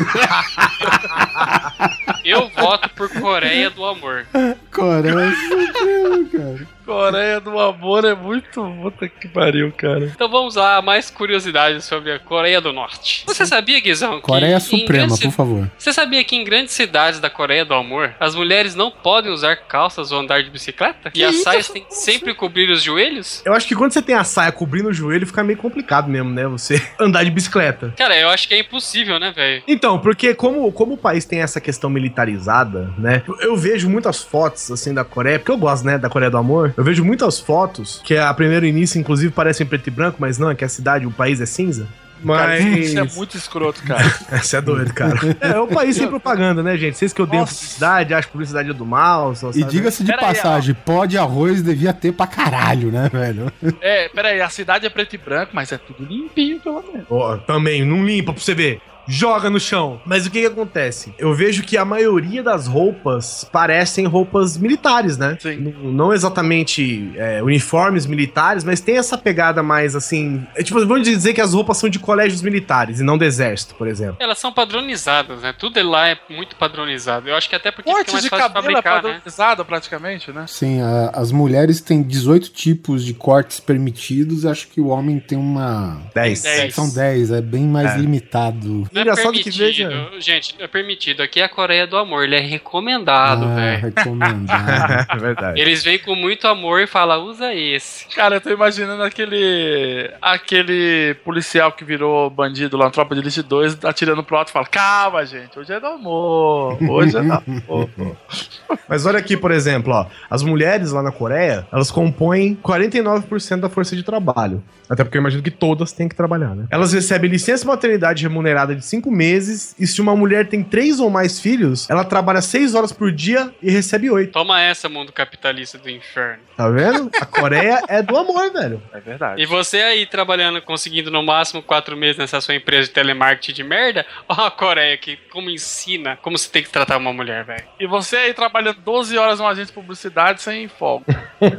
[2.23, 4.25] Eu voto por Coreia do Amor.
[4.71, 6.67] Coreia Suprema, cara.
[6.91, 8.61] Coreia do Amor é muito.
[8.81, 10.05] Puta que pariu, cara.
[10.05, 13.23] Então vamos lá, mais curiosidades sobre a Coreia do Norte.
[13.25, 15.69] Você sabia, Guizão, que Coreia em Suprema, grandes- por favor.
[15.77, 19.55] Você sabia que em grandes cidades da Coreia do Amor, as mulheres não podem usar
[19.55, 21.11] calças ou andar de bicicleta?
[21.15, 23.41] E as saias têm que sempre cobrir os joelhos?
[23.45, 26.29] Eu acho que quando você tem a saia cobrindo o joelho, fica meio complicado mesmo,
[26.29, 26.45] né?
[26.47, 27.93] Você andar de bicicleta.
[27.97, 29.63] Cara, eu acho que é impossível, né, velho?
[29.67, 33.23] Então, porque como, como o país tem essa questão militarizada, né?
[33.39, 36.73] Eu vejo muitas fotos, assim, da Coreia, porque eu gosto, né, da Coreia do Amor.
[36.81, 40.49] Eu vejo muitas fotos, que a primeiro início, inclusive, parecem preto e branco, mas não,
[40.49, 41.87] é que a cidade, o país é cinza.
[42.25, 42.65] Cara, Mas...
[42.65, 44.03] isso é muito escroto, cara.
[44.41, 45.15] Você é doido, cara.
[45.41, 46.97] É, o país sem propaganda, né, gente?
[46.97, 47.53] Vocês que odeiam Nossa.
[47.53, 51.05] publicidade, acham que publicidade é do mal, só E diga-se de Pera aí, passagem, pó
[51.05, 53.53] de arroz devia ter pra caralho, né, velho?
[53.79, 57.05] É, peraí, a cidade é preto e branco, mas é tudo limpinho, pelo menos.
[57.11, 58.81] Ó, também, não limpa pra você ver.
[59.13, 59.99] Joga no chão.
[60.05, 61.13] Mas o que que acontece?
[61.19, 65.37] Eu vejo que a maioria das roupas parecem roupas militares, né?
[65.39, 65.57] Sim.
[65.57, 70.45] Não, não exatamente é, uniformes militares, mas tem essa pegada mais assim.
[70.55, 73.75] É, tipo, vamos dizer que as roupas são de colégios militares e não do exército,
[73.75, 74.15] por exemplo.
[74.19, 75.53] Elas são padronizadas, né?
[75.57, 77.27] Tudo lá é muito padronizado.
[77.27, 79.01] Eu acho que até porque fica Corte mais de fácil cabelo é fabricar, né?
[79.13, 80.45] padronizado praticamente, né?
[80.47, 85.37] Sim, a- as mulheres têm 18 tipos de cortes permitidos, acho que o homem tem
[85.37, 86.01] uma.
[86.15, 86.41] 10.
[86.41, 86.75] Tem dez.
[86.75, 87.97] São 10, é bem mais É.
[87.97, 88.87] limitado.
[88.91, 91.21] Não é Engraçado que permitido, veja- gente, é permitido.
[91.21, 93.81] Aqui é a Coreia do Amor, ele é recomendado, ah, velho.
[93.81, 95.07] recomendado.
[95.11, 95.59] É verdade.
[95.59, 98.07] Eles vêm com muito amor e falam, usa esse.
[98.15, 100.09] Cara, eu tô imaginando aquele.
[100.21, 104.51] aquele policial que virou bandido lá na Tropa de Elite 2, atirando pro alto e
[104.51, 106.77] fala: Calma, gente, hoje é do amor.
[106.89, 107.89] Hoje é do amor.
[108.87, 110.05] Mas olha aqui, por exemplo, ó.
[110.29, 114.63] As mulheres lá na Coreia, elas compõem 49% da força de trabalho.
[114.89, 116.65] Até porque eu imagino que todas têm que trabalhar, né?
[116.69, 119.75] Elas recebem licença maternidade remunerada de 5 meses.
[119.79, 123.53] E se uma mulher tem 3 ou mais filhos, ela trabalha 6 horas por dia
[123.61, 124.31] e recebe 8.
[124.31, 126.43] Toma essa, mundo capitalista do inferno.
[126.55, 127.09] Tá vendo?
[127.19, 128.81] A Coreia é do amor, velho.
[128.93, 129.41] É verdade.
[129.41, 133.63] E você aí trabalhando, conseguindo no máximo quatro meses nessa sua empresa de telemarketing de
[133.63, 137.63] merda, ó a Coreia que como ensina como você tem que tratar uma mulher, velho.
[137.79, 141.05] E você aí trabalhando 12 horas numa agência de publicidade sem folga.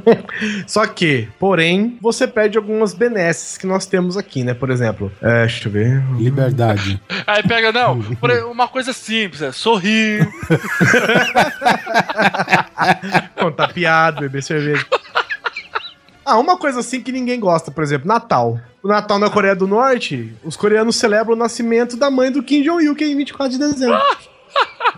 [0.66, 4.54] Só que, porém, você perde algumas benesses que nós temos aqui, né?
[4.54, 6.02] Por exemplo, é, deixa eu ver.
[6.18, 7.00] Liberdade.
[7.26, 8.00] Aí pega, não,
[8.50, 10.28] uma coisa simples, é sorrir.
[13.38, 14.86] Contar piada, beber cerveja.
[16.24, 18.60] Ah, uma coisa assim que ninguém gosta, por exemplo, Natal.
[18.82, 22.62] O Natal na Coreia do Norte, os coreanos celebram o nascimento da mãe do Kim
[22.62, 24.00] Jong-il, que é em 24 de dezembro.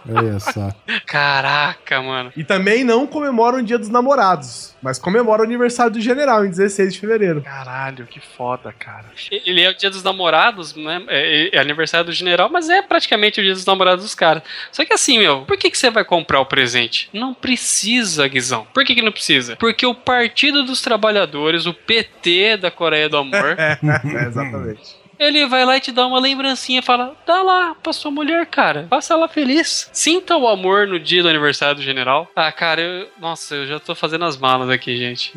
[0.09, 0.71] Olha só.
[1.07, 2.33] Caraca, mano.
[2.37, 6.51] E também não comemoram o Dia dos Namorados, mas comemoram o aniversário do general, em
[6.51, 7.43] 16 de fevereiro.
[7.43, 9.07] Caralho, que foda, cara.
[9.31, 11.03] Ele é o dia dos namorados, né?
[11.09, 14.43] É, é aniversário do general, mas é praticamente o dia dos namorados dos caras.
[14.71, 17.09] Só que assim, meu, por que, que você vai comprar o presente?
[17.13, 18.67] Não precisa, Guizão.
[18.75, 19.57] Por que, que não precisa?
[19.57, 23.79] Porque o Partido dos Trabalhadores, o PT da Coreia do Amor, é,
[24.27, 25.04] exatamente.
[25.19, 28.47] Ele vai lá e te dá uma lembrancinha e fala: dá lá pra sua mulher,
[28.47, 28.87] cara.
[28.89, 29.89] Faça ela feliz.
[29.93, 32.29] Sinta o amor no dia do aniversário do general.
[32.35, 35.33] Ah, cara, eu, nossa, eu já tô fazendo as malas aqui, gente.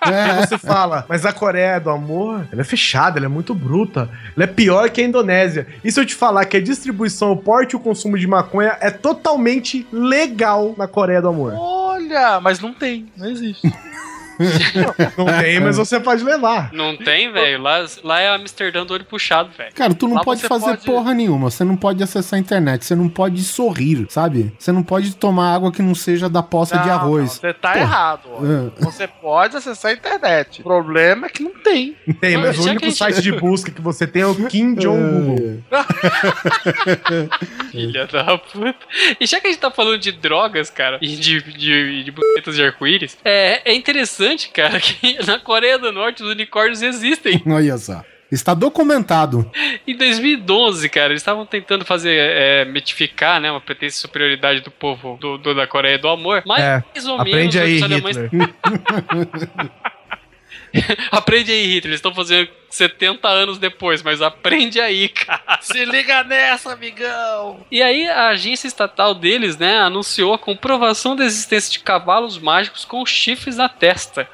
[0.00, 4.08] Aí você fala, mas a Coreia do Amor, ela é fechada, ela é muito bruta.
[4.36, 5.66] Ela é pior que a Indonésia.
[5.84, 8.76] E se eu te falar que a distribuição, o porte e o consumo de maconha
[8.80, 11.54] é totalmente legal na Coreia do Amor?
[11.56, 13.72] Olha, mas não tem, não existe.
[15.16, 16.72] Não tem, mas você pode levar.
[16.72, 17.60] Não tem, velho.
[17.62, 19.72] Lá, lá é Amsterdã do olho puxado, velho.
[19.74, 21.50] Cara, tu não Lá pode fazer pode- porra nenhuma.
[21.50, 22.84] Você não pode acessar a internet.
[22.84, 24.52] Você não pode sorrir, sabe?
[24.58, 27.22] Você não pode tomar água que não seja da poça de Não, arroz.
[27.22, 27.78] não, Você tá Pô.
[27.78, 28.28] errado.
[28.32, 28.38] ó.
[28.44, 28.70] É.
[28.84, 30.60] Você pode acessar a internet.
[30.60, 31.96] O problema é que não tem.
[32.20, 34.34] Tem, mas Já o que único gente- site de busca que você tem é o
[34.46, 35.62] Kim Jong Google.
[37.70, 38.74] Filha da puta.
[39.20, 42.14] E já que a gente tá falando de drogas, cara, e de, de, de
[42.54, 47.42] de arco-íris, é, é interessante, cara, que na Coreia do Norte os unicórnios existem.
[47.46, 48.02] Olha só.
[48.32, 49.48] Está documentado.
[49.86, 55.16] Em 2012, cara, eles estavam tentando fazer, é, mitificar, né, uma pretensa superioridade do povo
[55.20, 58.16] do, do- da Coreia do Amor, mas É, mais ou Aprende menos aí, os alemães...
[58.16, 58.50] Hitler.
[61.12, 65.58] Aprende aí, Hitler, eles estão fazendo 70 anos depois, mas aprende aí, cara.
[65.60, 67.64] Se liga nessa, amigão!
[67.70, 72.84] E aí a agência estatal deles, né, anunciou a comprovação da existência de cavalos mágicos
[72.84, 74.28] com chifres na testa.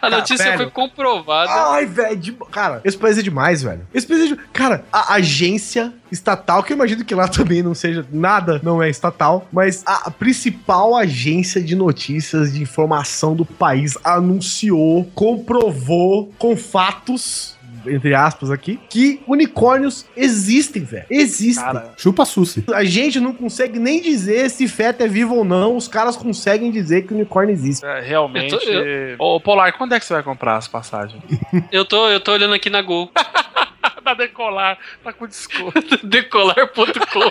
[0.00, 0.56] A notícia velho.
[0.56, 1.50] foi comprovada.
[1.72, 3.86] Ai, velho, de- cara, esse país é demais, velho.
[3.92, 4.36] Esse país é de...
[4.52, 8.88] Cara, a agência estatal, que eu imagino que lá também não seja nada, não é
[8.88, 17.51] estatal, mas a principal agência de notícias de informação do país anunciou, comprovou com fatos,
[17.86, 21.06] entre aspas aqui, que unicórnios existem, velho.
[21.10, 21.64] Existem.
[21.64, 22.64] Cara, Chupa Susi.
[22.72, 26.70] A gente não consegue nem dizer se feto é vivo ou não, os caras conseguem
[26.70, 27.84] dizer que unicórnio existe.
[27.84, 28.54] é, realmente.
[28.66, 31.22] Eu tô- Ô, Polar, quando é que você vai comprar as passagens?
[31.72, 33.10] Eu tô, eu tô olhando aqui na Gol.
[34.04, 35.72] da decolar, tá com desconto.
[36.06, 37.30] Decolar.com.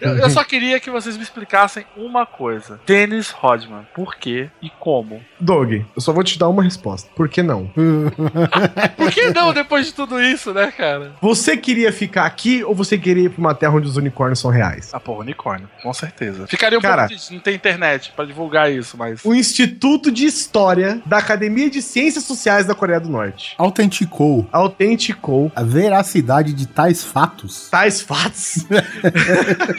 [0.00, 4.70] Eu, eu só queria que vocês me explicassem uma coisa: Dennis Rodman, por quê e
[4.70, 5.20] como?
[5.40, 7.08] Doug, eu só vou te dar uma resposta.
[7.14, 7.70] Por que não?
[8.96, 11.12] Por que não depois de tudo isso, né, cara?
[11.20, 14.50] Você queria ficar aqui ou você queria ir pra uma terra onde os unicórnios são
[14.50, 14.90] reais?
[14.92, 16.46] Ah, porra, unicórnio, com certeza.
[16.46, 19.24] Ficaria um Cara- pouco difícil, não tem internet pra divulgar isso, mas.
[19.24, 25.50] O Instituto de História da Academia de Ciências Sociais da Coreia do Norte Autenticou autenticou
[25.54, 27.68] a veracidade de tais fatos.
[27.70, 28.64] tais fatos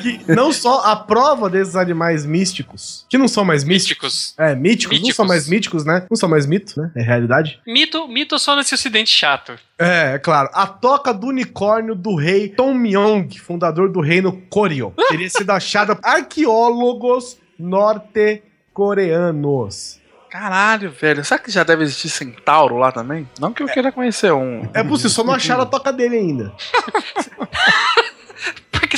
[0.00, 4.38] que não só a prova desses animais místicos, que não são mais místicos, Místicos.
[4.38, 5.16] é, míticos, não Míticos.
[5.16, 6.06] são mais míticos, né?
[6.08, 6.90] Não são mais mito, né?
[6.96, 7.60] É realidade.
[7.66, 9.58] Mito, mito só nesse ocidente chato.
[9.78, 10.48] É, é claro.
[10.52, 15.96] A toca do unicórnio do rei Tom Myong, fundador do reino Koryo, teria sido achada
[15.96, 19.98] por arqueólogos norte-coreanos.
[20.30, 21.24] Caralho, velho.
[21.24, 23.28] Será que já deve existir centauro lá também?
[23.40, 24.62] Não que eu queira conhecer um.
[24.72, 26.52] É possível, só não acharam a toca dele ainda.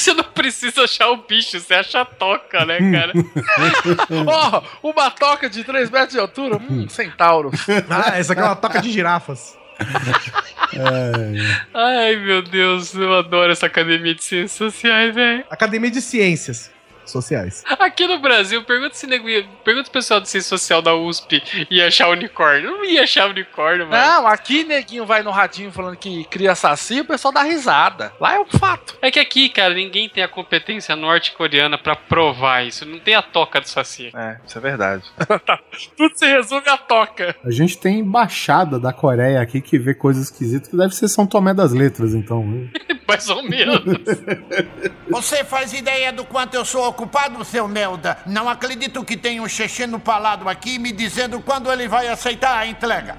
[0.03, 3.13] Você não precisa achar o bicho, você acha a toca, né, cara?
[4.27, 6.57] Ó, uma toca de 3 metros de altura?
[6.57, 7.53] Hum, centauro.
[7.89, 9.57] Ah, essa aqui é uma toca de girafas.
[11.73, 15.45] Ai, meu Deus, eu adoro essa academia de ciências sociais, velho.
[15.49, 16.72] Academia de Ciências
[17.05, 17.65] Sociais.
[17.79, 21.43] Aqui no Brasil, pergunta se nego ia- pergunta o pessoal de ciência social da USP
[21.71, 22.71] ia achar unicórnio.
[22.71, 24.03] Não ia achar unicórnio, mano.
[24.03, 28.13] Não, aqui neguinho vai no radinho falando que cria saci, o pessoal dá risada.
[28.21, 28.97] Lá é um fato.
[29.03, 32.85] É que aqui, cara, ninguém tem a competência norte-coreana pra provar isso.
[32.87, 34.11] Não tem a toca do Saci.
[34.15, 35.03] É, isso é verdade.
[35.97, 37.35] Tudo se resume a toca.
[37.45, 41.27] A gente tem embaixada da Coreia aqui que vê coisas esquisitas que deve ser São
[41.27, 42.45] Tomé das Letras, então.
[42.47, 42.69] né?
[43.09, 43.83] Mais ou menos.
[45.11, 48.19] Você faz ideia do quanto eu sou ocupado, seu Nelda?
[48.27, 52.67] Não acredito que tenha um checheno palado aqui me dizendo quando ele vai aceitar a
[52.67, 53.17] entrega.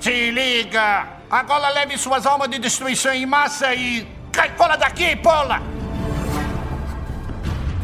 [0.00, 1.08] Se liga!
[1.28, 4.06] Agora leve suas almas de destruição em massa e.
[4.32, 5.60] Cai fora daqui, pola!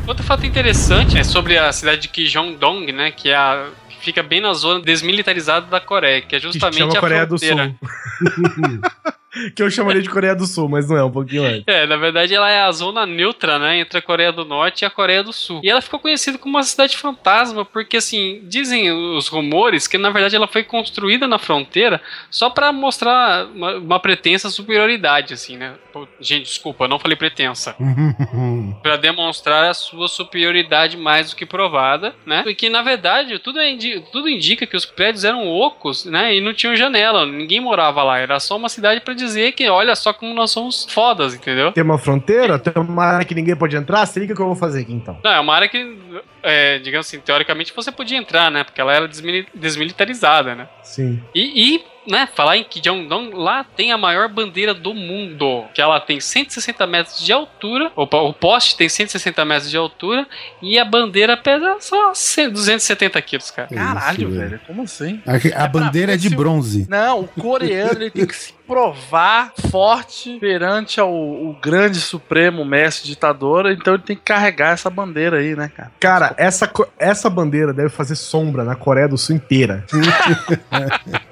[0.06, 3.10] Outro fato interessante é sobre a cidade de Kijongdong, né?
[3.10, 3.68] Que é a.
[3.88, 7.26] que Fica bem na zona desmilitarizada da Coreia, que é Que justamente chama a Coreia
[7.26, 7.74] do fronteira.
[7.78, 9.12] Sul.
[9.54, 11.64] que eu chamaria de Coreia do Sul, mas não é, um pouquinho antes.
[11.66, 14.84] É, na verdade ela é a zona neutra, né, entre a Coreia do Norte e
[14.84, 15.60] a Coreia do Sul.
[15.62, 20.10] E ela ficou conhecida como uma cidade fantasma, porque assim, dizem os rumores que na
[20.10, 25.74] verdade ela foi construída na fronteira só pra mostrar uma, uma pretensa superioridade, assim, né?
[26.20, 27.74] Gente, desculpa, eu não falei pretensa.
[28.82, 32.42] Pra demonstrar a sua superioridade mais do que provada, né?
[32.46, 36.34] E que na verdade tudo, é indi- tudo indica que os prédios eram ocos, né?
[36.34, 38.18] E não tinham janela, ninguém morava lá.
[38.18, 41.72] Era só uma cidade pra dizer que olha só como nós somos fodas, entendeu?
[41.72, 44.46] Tem uma fronteira, tem uma área que ninguém pode entrar, se liga o que eu
[44.46, 45.18] vou fazer aqui então.
[45.22, 45.96] Não, é uma área que,
[46.42, 48.64] é, digamos assim, teoricamente você podia entrar, né?
[48.64, 50.68] Porque ela era desmili- desmilitarizada, né?
[50.82, 51.22] Sim.
[51.34, 55.64] E, e, né, falar em Kijongdong, lá tem a maior bandeira do mundo.
[55.74, 57.90] Que ela tem 160 metros de altura.
[57.96, 60.26] Opa, o poste tem 160 metros de altura.
[60.60, 63.68] E a bandeira pesa só 100, 270 quilos, cara.
[63.68, 64.60] Caralho, isso, velho.
[64.66, 65.22] Como assim?
[65.26, 66.86] A, a bandeira é de bronze.
[66.88, 73.06] Não, o coreano ele tem que se provar forte perante ao, o grande supremo mestre
[73.06, 75.92] ditador, então ele tem que carregar essa bandeira aí, né, cara?
[76.00, 79.84] Cara, essa, essa bandeira deve fazer sombra na Coreia do Sul inteira.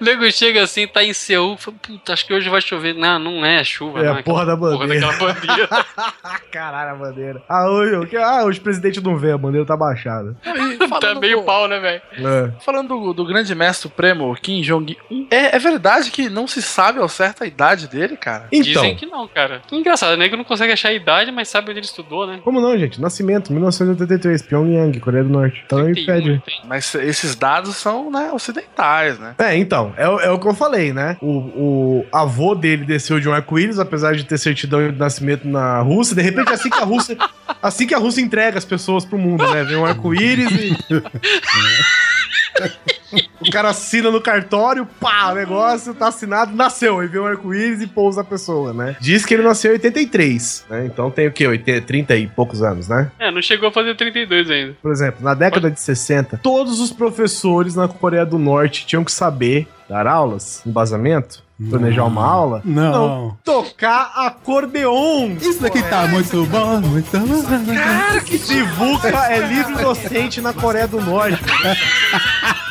[0.00, 2.94] O nego chega assim, tá em Seul, fala, puta, acho que hoje vai chover.
[2.94, 4.16] Não, não é chuva, É não.
[4.16, 5.06] a porra da bandeira.
[5.10, 5.68] daquela bandeira.
[6.50, 7.42] Caralho, a bandeira.
[7.48, 10.36] Ah, hoje, ah, hoje o presidente não vê, a bandeira tá baixada.
[11.00, 12.02] Tá meio do- pau, né, velho?
[12.12, 12.50] É.
[12.64, 16.98] Falando do, do grande mestre supremo Kim Jong-un, é, é verdade que não se sabe
[16.98, 18.48] ao certo a idade dele, cara?
[18.50, 19.62] Então, Dizem que não, cara.
[19.66, 22.40] Que engraçado, o nego não consegue achar a idade, mas sabe onde ele estudou, né?
[22.42, 23.00] como não, gente?
[23.00, 25.62] Nascimento, 1983, Pyongyang, Coreia do Norte.
[25.66, 26.28] Então aí 31, pede.
[26.30, 26.60] ele tem.
[26.64, 29.34] Mas esses dados são, né, ocidentais, né?
[29.38, 31.16] É, então, é, o- é o que eu falei, né?
[31.20, 35.80] O, o avô dele desceu de um arco-íris, apesar de ter certidão de nascimento na
[35.80, 36.16] Rússia.
[36.16, 37.16] De repente, assim que a Rússia,
[37.62, 39.64] assim que a Rússia entrega as pessoas pro mundo, né?
[39.64, 40.76] Vem um arco-íris e.
[43.40, 47.80] O cara assina no cartório, pá, o negócio tá assinado, nasceu, aí vem um arco-íris
[47.80, 48.96] e pousa a pessoa, né?
[49.00, 50.86] Diz que ele nasceu em 83, né?
[50.86, 51.46] Então tem o quê?
[51.46, 53.10] 80, 30 e poucos anos, né?
[53.18, 54.76] É, não chegou a fazer 32 ainda.
[54.82, 59.12] Por exemplo, na década de 60, todos os professores na Coreia do Norte tinham que
[59.12, 63.36] saber dar aulas, embasamento, planejar uma aula, Não.
[63.44, 65.36] tocar acordeon.
[65.40, 67.74] Isso daqui tá muito bom, muito bom.
[67.74, 71.38] Cara, que Sivuca é livre docente na Coreia do Norte.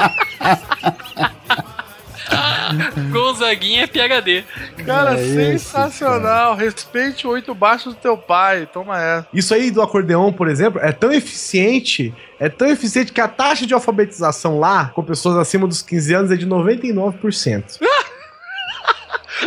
[3.10, 4.44] Gonzaguinha é PHD.
[4.86, 6.54] Cara, É isso, sensacional.
[6.54, 8.68] Respeite o oito baixo do teu pai.
[8.72, 9.26] Toma essa.
[9.32, 13.66] Isso aí do acordeon, por exemplo, é tão eficiente, é tão eficiente que a taxa
[13.66, 17.78] de alfabetização lá, com pessoas acima dos 15 anos, é de 99%.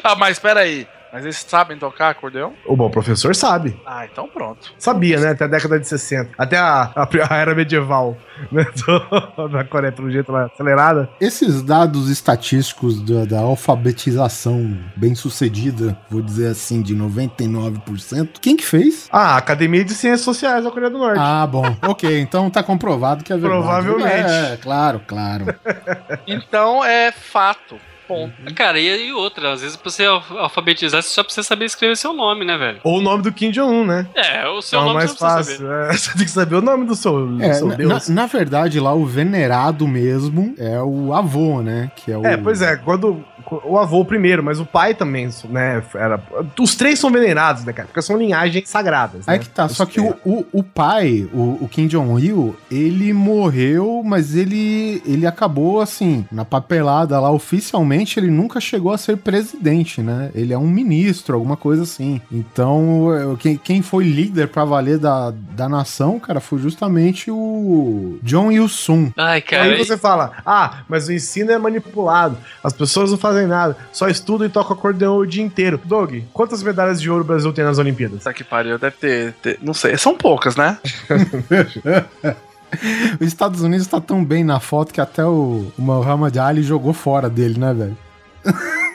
[0.04, 0.88] Ah, mas espera aí.
[1.14, 2.54] Mas eles sabem tocar acordeão?
[2.66, 3.80] O bom professor sabe.
[3.86, 4.74] Ah, então pronto.
[4.80, 5.30] Sabia, né?
[5.30, 6.32] Até a década de 60.
[6.36, 8.18] Até a, a, a era medieval
[8.52, 8.66] né?
[9.52, 11.08] da Coreia, pelo jeito lá, acelerada.
[11.22, 18.66] Esses dados estatísticos da, da alfabetização bem sucedida, vou dizer assim, de 99%, quem que
[18.66, 19.08] fez?
[19.12, 21.20] Ah, a Academia de Ciências Sociais da Coreia do Norte.
[21.20, 21.64] Ah, bom.
[21.84, 23.62] Ok, então tá comprovado que é verdade.
[23.62, 24.32] Provavelmente.
[24.32, 25.46] É, claro, claro.
[26.26, 27.78] Então é fato.
[28.08, 28.34] Ponto.
[28.56, 31.96] Cara, e, e outra, às vezes pra você al- alfabetizar, você só precisa saber escrever
[31.98, 32.80] seu nome, né, velho?
[32.84, 34.08] Ou o nome do Kim Jong-un, né?
[34.16, 35.68] É, o seu é o nome mais você não precisa fácil.
[35.68, 35.90] saber.
[35.90, 35.94] é.
[35.98, 38.10] você tem que saber o nome do seu, do É, seu na, Deus.
[38.10, 41.92] na- na verdade, lá o venerado mesmo é o avô, né?
[41.96, 42.26] Que é o.
[42.26, 46.20] É, pois é, quando o avô primeiro, mas o pai também, né, era...
[46.60, 47.88] Os três são venerados, né, cara?
[47.88, 49.34] Porque são linhagens sagradas, né?
[49.34, 53.14] Aí que tá, Os só que o, o, o pai, o, o Kim Jong-il, ele
[53.14, 59.18] morreu, mas ele, ele acabou assim, na papelada lá, oficialmente, ele nunca chegou a ser
[59.18, 60.30] presidente, né?
[60.36, 62.22] Ele é um ministro, alguma coisa assim.
[62.32, 68.20] Então, eu- quem, quem foi líder pra valer da, da nação, cara, foi justamente o
[68.22, 69.12] John Il-sung.
[69.18, 69.64] Ai, cara.
[69.64, 74.08] Aí você fala, ah, mas o ensino é manipulado, as pessoas não fazem nada, só
[74.08, 75.80] estudam e tocam acordeão o dia inteiro.
[75.84, 78.20] Doug, quantas medalhas de ouro o Brasil tem nas Olimpíadas?
[78.20, 80.78] Puta que pariu, deve ter, ter- Não sei, são poucas, né?
[83.20, 86.94] Os Estados Unidos tá tão bem na foto que até o, o Muhammad Ali jogou
[86.94, 87.98] fora dele, né, velho?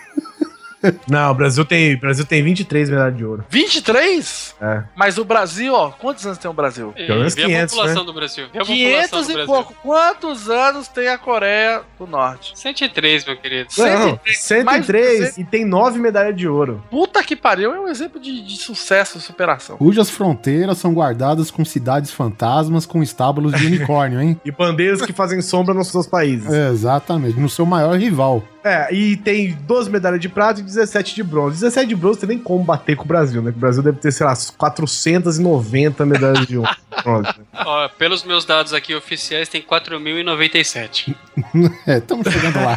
[1.08, 3.44] Não, o Brasil tem, o Brasil tem 23 medalhas de ouro.
[3.48, 4.54] 23?
[4.60, 4.82] É.
[4.94, 6.92] Mas o Brasil, ó, quantos anos tem o Brasil?
[6.92, 8.06] Pelo menos vê a 500, população né?
[8.06, 8.46] do Brasil.
[8.52, 9.46] Vê a população 500 do e Brasil.
[9.46, 9.74] pouco.
[9.82, 12.52] Quantos anos tem a Coreia do Norte?
[12.54, 13.68] 103, meu querido.
[13.76, 16.82] Não, 103, 103 mais e tem 9 medalhas de ouro.
[16.90, 19.76] Puta que pariu, é um exemplo de, de sucesso e superação.
[19.76, 24.40] Cujas fronteiras são guardadas com cidades fantasmas com estábulos de unicórnio, hein?
[24.44, 26.50] E bandeiras que fazem sombra nos seus países.
[26.52, 28.42] É, exatamente, no seu maior rival.
[28.64, 31.60] É, e tem 12 medalhas de prata e 17 de bronze.
[31.60, 33.50] 17 de bronze tem nem como bater com o Brasil, né?
[33.50, 36.70] O Brasil deve ter, sei lá, 490 medalhas de ouro.
[37.02, 37.30] Bronze.
[37.54, 41.14] Ó, pelos meus dados aqui oficiais, tem 4.097.
[41.86, 42.76] É, estamos chegando lá.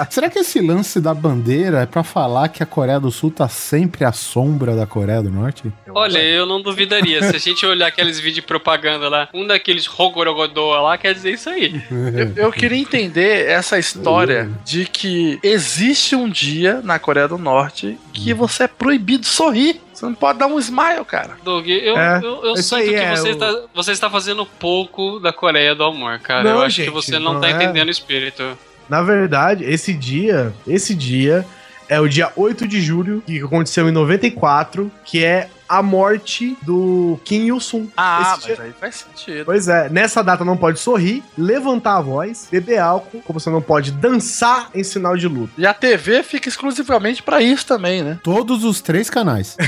[0.10, 3.48] Será que esse lance da bandeira é pra falar que a Coreia do Sul tá
[3.48, 5.72] sempre à sombra da Coreia do Norte?
[5.90, 7.22] Olha, eu não duvidaria.
[7.22, 11.32] Se a gente olhar aqueles vídeos de propaganda lá, um daqueles rogorogodô lá quer dizer
[11.32, 11.82] isso aí.
[11.90, 17.98] Eu, eu queria entender essa história de que existe um dia na Coreia do Norte
[18.12, 19.80] que você é proibido de sorrir.
[19.92, 21.36] Você não pode dar um smile, cara.
[21.44, 24.46] Doug, eu, É, eu, eu sinto aí que é você, o- está, você está fazendo
[24.46, 26.42] pouco da Coreia do amor, cara.
[26.44, 27.52] Não, eu acho gente, que você não, não tá é.
[27.52, 28.56] entendendo o espírito.
[28.88, 31.46] Na verdade, esse dia, esse dia
[31.88, 37.18] é o dia 8 de julho, que aconteceu em 94, que é a morte do
[37.24, 37.88] Kim Il-sung.
[37.96, 39.44] Ah, Esse mas dia- aí faz sentido.
[39.44, 43.62] Pois é, nessa data não pode sorrir, levantar a voz, beber álcool, como você não
[43.62, 45.52] pode dançar em sinal de luto.
[45.58, 48.18] E a TV fica exclusivamente pra isso também, né?
[48.22, 49.56] Todos os três canais.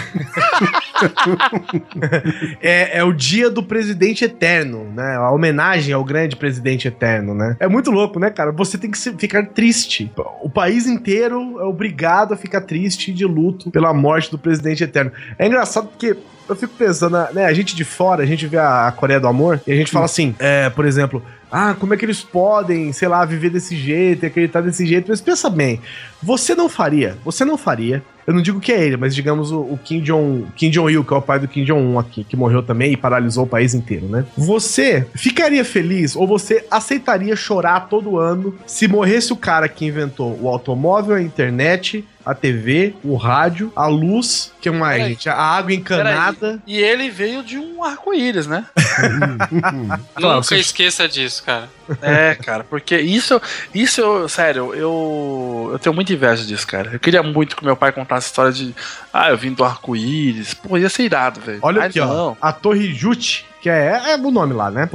[2.60, 5.16] É, é o dia do presidente eterno, né?
[5.16, 7.56] A homenagem ao grande presidente eterno, né?
[7.60, 8.52] É muito louco, né, cara?
[8.52, 10.10] Você tem que ficar triste.
[10.42, 15.12] O país inteiro é obrigado a ficar triste de luto pela morte do presidente eterno.
[15.38, 16.16] É engraçado porque
[16.48, 17.46] eu fico pensando, né?
[17.46, 20.04] A gente de fora, a gente vê a, Coreia do Amor e a gente fala
[20.04, 24.26] assim, é, por exemplo, ah, como é que eles podem, sei lá, viver desse jeito,
[24.26, 25.06] acreditar desse jeito?
[25.08, 25.80] Mas pensa bem,
[26.22, 28.02] você não faria, você não faria.
[28.26, 31.12] Eu não digo que é ele, mas digamos o, o Kim Jong, Kim Jong-il, que
[31.12, 34.06] é o pai do Kim Jong-un aqui, que morreu também e paralisou o país inteiro,
[34.06, 34.24] né?
[34.36, 40.38] Você ficaria feliz ou você aceitaria chorar todo ano se morresse o cara que inventou
[40.40, 45.10] o automóvel, a internet, a TV, o rádio, a luz, que mais, Peraí.
[45.10, 45.28] gente?
[45.28, 46.58] A água encanada.
[46.66, 48.64] E ele veio de um arco-íris, né?
[48.78, 51.68] Claro, Nunca você- esqueça disso, cara.
[52.00, 53.40] É, cara, porque isso,
[53.74, 56.90] isso eu, sério, eu, eu tenho muita inveja disso, cara.
[56.94, 58.74] Eu queria muito que meu pai contasse a história de,
[59.12, 60.54] ah, eu vim do arco-íris.
[60.54, 61.58] Pô, ia ser irado, velho.
[61.62, 62.06] Olha Mas aqui, ó.
[62.06, 62.36] não.
[62.40, 64.88] A Torre Jute, que é, é o nome lá, né?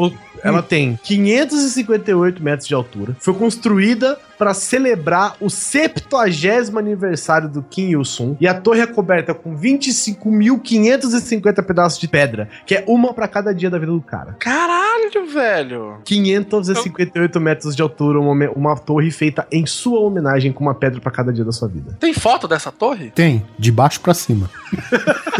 [0.43, 3.15] Ela tem 558 metros de altura.
[3.19, 8.37] Foi construída para celebrar o 70 aniversário do Kim Il-sung.
[8.39, 13.53] E a torre é coberta com 25.550 pedaços de pedra, que é uma para cada
[13.53, 14.37] dia da vida do cara.
[14.39, 15.97] Caralho, velho.
[16.05, 21.11] 558 metros de altura, uma, uma torre feita em sua homenagem com uma pedra para
[21.11, 21.97] cada dia da sua vida.
[21.99, 23.11] Tem foto dessa torre?
[23.11, 24.49] Tem, de baixo pra cima.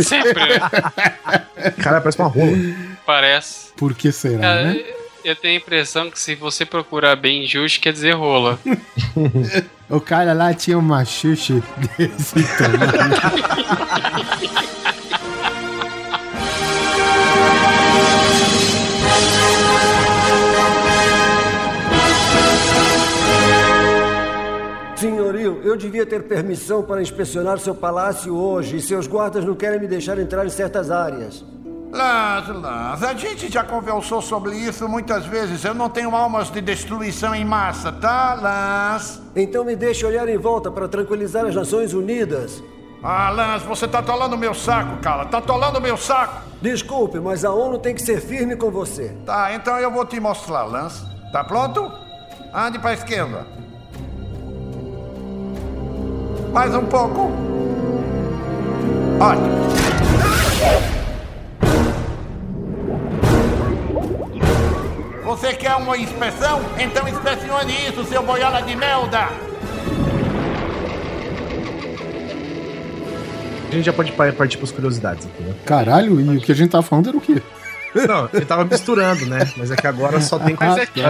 [0.04, 0.60] Sempre, né?
[1.78, 2.52] Cara, parece uma rola.
[3.06, 3.70] Parece.
[3.78, 4.84] Por que será, É, né?
[5.24, 8.60] Eu tenho a impressão que se você procurar bem justo, quer dizer rola.
[9.90, 11.64] O cara lá tinha uma xuxa
[11.98, 13.10] desse tamanho.
[24.96, 29.80] Senhorio, eu devia ter permissão para inspecionar seu palácio hoje e seus guardas não querem
[29.80, 31.44] me deixar entrar em certas áreas.
[31.92, 35.64] Lance, Lance, a gente já conversou sobre isso muitas vezes.
[35.66, 39.20] Eu não tenho almas de destruição em massa, tá, Lance?
[39.36, 42.64] Então me deixe olhar em volta para tranquilizar as Nações Unidas.
[43.02, 45.26] Ah, Lance, você tá atolando meu saco, cara.
[45.26, 46.42] Tá atolando meu saco.
[46.62, 49.16] Desculpe, mas a ONU tem que ser firme com você.
[49.26, 51.04] Tá, então eu vou te mostrar, Lance.
[51.32, 51.92] Tá pronto?
[52.54, 53.48] Ande pra esquerda.
[56.52, 57.32] Mais um pouco.
[59.20, 60.99] Ótimo.
[65.30, 66.60] Você quer uma inspeção?
[66.80, 69.30] Então inspecione isso, seu boiola de merda!
[73.68, 75.54] A gente já pode pa- partir para as curiosidades aqui, né?
[75.68, 77.40] Caralho, e o que a gente tava falando era o quê?
[77.94, 79.48] Não, ele tava misturando, né?
[79.56, 81.02] Mas é que agora só tem Mas é que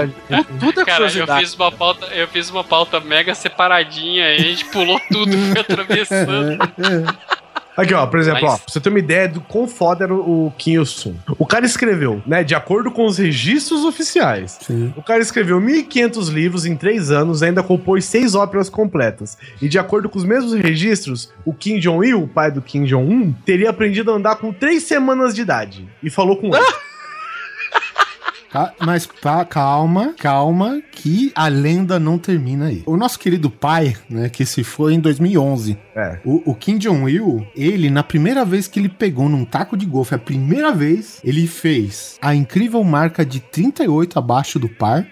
[0.60, 4.44] tudo é Cara, eu fiz uma pauta, eu fiz uma pauta mega separadinha e a
[4.44, 6.58] gente pulou tudo, foi atravessando.
[7.82, 10.14] Aqui, ó, por exemplo, Mas- ó, pra você ter uma ideia do quão foda era
[10.14, 11.18] o o Kim Il-sung.
[11.38, 14.94] O cara escreveu, né, de acordo com os registros oficiais, Sim.
[14.96, 19.38] o cara escreveu 1.500 livros em 3 anos e ainda compôs 6 óperas completas.
[19.62, 23.32] E de acordo com os mesmos registros, o Kim Jong-il, o pai do Kim Jong-un,
[23.46, 25.88] teria aprendido a andar com 3 semanas de idade.
[26.02, 26.58] E falou com ele.
[28.52, 32.84] Ca- Mas pa- calma, calma, que a lenda não termina aí.
[32.86, 36.20] O nosso querido pai, né, que se foi em 2011, É.
[36.26, 40.16] o, o Kim Jong-il, ele, na primeira vez que ele pegou num taco de golfe,
[40.16, 45.06] a primeira vez, ele fez a incrível marca de 38 abaixo do par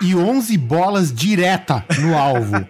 [0.00, 2.66] e 11 bolas direta no alvo,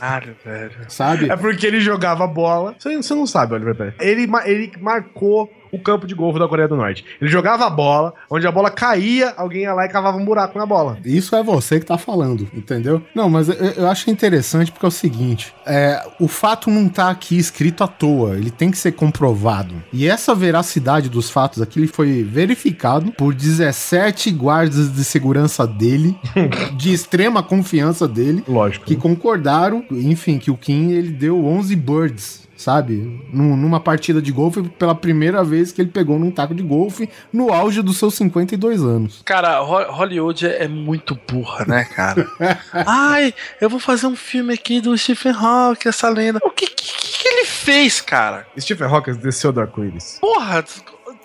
[0.00, 0.72] Caralho, velho.
[0.88, 1.30] sabe?
[1.30, 2.74] É porque ele jogava bola.
[2.78, 3.94] Você, você não sabe, Oliver Pérez.
[4.00, 7.04] Ele, ele marcou o campo de golfe da Coreia do Norte.
[7.20, 10.58] Ele jogava a bola, onde a bola caía, alguém ia lá e cavava um buraco
[10.58, 10.98] na bola.
[11.04, 13.02] Isso é você que tá falando, entendeu?
[13.14, 17.08] Não, mas eu, eu acho interessante porque é o seguinte: é, o fato não tá
[17.08, 19.74] aqui escrito à toa, ele tem que ser comprovado.
[19.92, 26.16] E essa veracidade dos fatos aqui ele foi verificado por 17 guardas de segurança dele,
[26.76, 28.84] de extrema confiança dele, Lógico.
[28.84, 32.42] que concordaram, enfim, que o Kim ele deu 11 birds.
[32.62, 33.20] Sabe?
[33.32, 37.08] Num- numa partida de golfe, pela primeira vez que ele pegou num taco de golfe
[37.32, 39.20] no auge dos seus 52 anos.
[39.24, 42.24] Cara, Ho- Hollywood é, é muito burra, né, cara?
[42.86, 46.38] Ai, eu vou fazer um filme aqui do Stephen Hawking, essa lenda.
[46.44, 46.74] O que, que,
[47.18, 48.46] que ele fez, cara?
[48.56, 50.18] Stephen Hawking desceu do arco-íris.
[50.20, 50.64] Porra,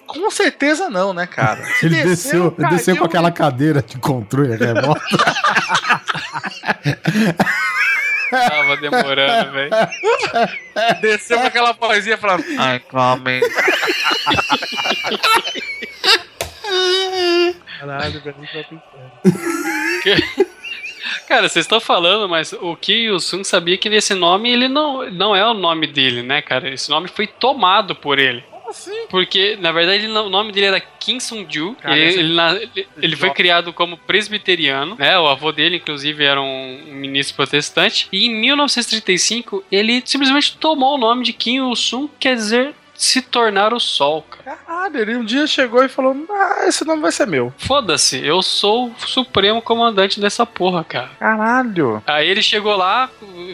[0.08, 1.62] com certeza não, né, cara?
[1.84, 5.02] Ele desceu, ele caiu, desceu com aquela cadeira de controle remoto.
[8.30, 9.72] Tava demorando, velho.
[11.02, 12.44] Desceu com aquela vozinha falando.
[12.58, 13.42] Ai, come.
[17.80, 18.82] Caralho, não tô pensando.
[21.28, 25.36] Cara, vocês estão falando, mas o Kim Il-sung sabia que esse nome ele não, não
[25.36, 26.70] é o nome dele, né, cara?
[26.74, 28.44] Esse nome foi tomado por ele.
[28.68, 29.08] Como assim?
[29.10, 31.76] Porque, na verdade, ele o nome dele era Kim Sung-ju.
[31.86, 35.18] Ele, ele na- ele- ele foi criado como presbiteriano, né?
[35.18, 38.08] O avô dele, inclusive, era um, um ministro protestante.
[38.12, 43.74] E em 1935, ele simplesmente tomou o nome de Kim Il-sung, quer dizer se tornar
[43.76, 44.58] o sol, cara.
[44.58, 47.54] Caralho, ele um dia chegou e falou: Ah, esse nome vai ser meu.
[47.58, 51.12] Foda-se, eu sou o supremo comandante dessa porra, cara.
[51.20, 52.02] Caralho.
[52.08, 53.08] Aí ele chegou lá,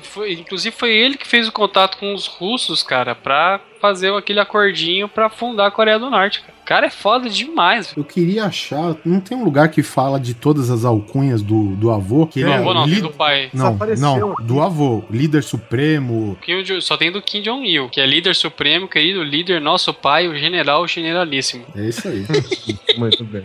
[0.04, 4.40] foi- inclusive foi ele que fez o contato com os russos, cara, pra fazer aquele
[4.40, 6.54] acordinho pra fundar a Coreia do Norte, cara.
[6.62, 8.00] O cara é foda demais, velho.
[8.00, 8.96] Eu queria achar.
[9.04, 12.26] Não tem um lugar que fala de todas as alcunhas do, do avô?
[12.26, 13.50] Que Do ele é avô não, li- do pai.
[13.54, 16.38] Não, não, do avô, líder supremo.
[16.80, 20.88] Só tem do Kim Jong-il, que é líder supremo, querido líder, nosso pai, o general
[20.88, 21.66] generalíssimo.
[21.76, 22.26] É isso aí.
[22.98, 23.44] Muito bem.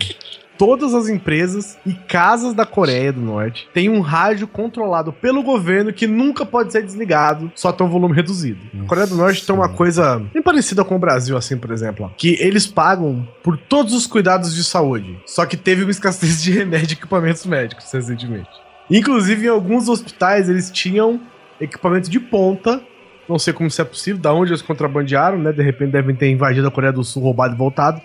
[0.58, 5.92] Todas as empresas e casas da Coreia do Norte têm um rádio controlado pelo governo
[5.92, 8.58] que nunca pode ser desligado, só tem um volume reduzido.
[8.84, 12.06] A Coreia do Norte tem uma coisa bem parecida com o Brasil, assim, por exemplo,
[12.06, 16.42] ó, que eles pagam por todos os cuidados de saúde, só que teve uma escassez
[16.42, 18.50] de remédio e equipamentos médicos recentemente.
[18.90, 21.20] Inclusive, em alguns hospitais, eles tinham
[21.60, 22.80] equipamento de ponta.
[23.28, 25.52] Não sei como isso é possível, da onde eles contrabandearam, né?
[25.52, 28.00] De repente devem ter invadido a Coreia do Sul, roubado e voltado.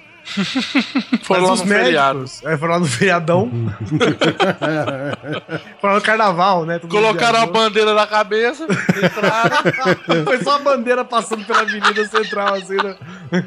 [1.23, 2.19] Foram Mas lá os no feriado.
[2.19, 3.51] médicos, é, foram lá no feriadão.
[5.79, 6.79] foram lá no carnaval, né?
[6.79, 9.57] Todo Colocaram a bandeira na cabeça, entraram.
[10.25, 12.95] Foi só a bandeira passando pela avenida central, assim, né?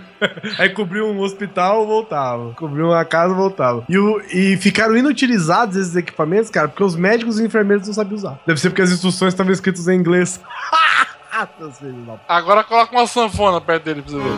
[0.59, 2.53] Aí cobriu um hospital, voltava.
[2.55, 3.85] Cobriu uma casa, voltava.
[3.89, 8.19] E, o- e ficaram inutilizados esses equipamentos, cara, porque os médicos e enfermeiros não sabibiam
[8.19, 8.39] usar.
[8.47, 10.41] Deve ser porque as instruções estavam escritas em inglês.
[12.29, 14.31] Agora coloca uma sanfona perto dele pra você ver.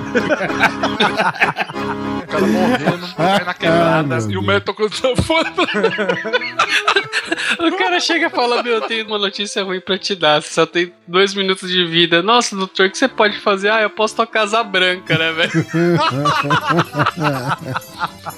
[2.25, 4.17] o cara morrendo, cai na quebrada.
[4.17, 5.53] Ah, e o médico tocando sanfona.
[7.59, 10.43] O cara chega e fala: Meu, eu tenho uma notícia ruim pra te dar.
[10.43, 12.23] Você só tem dois minutos de vida.
[12.23, 13.71] Nossa, doutor, o que você pode fazer?
[13.71, 15.53] Ah, eu posso tocar asa branca, né, velho?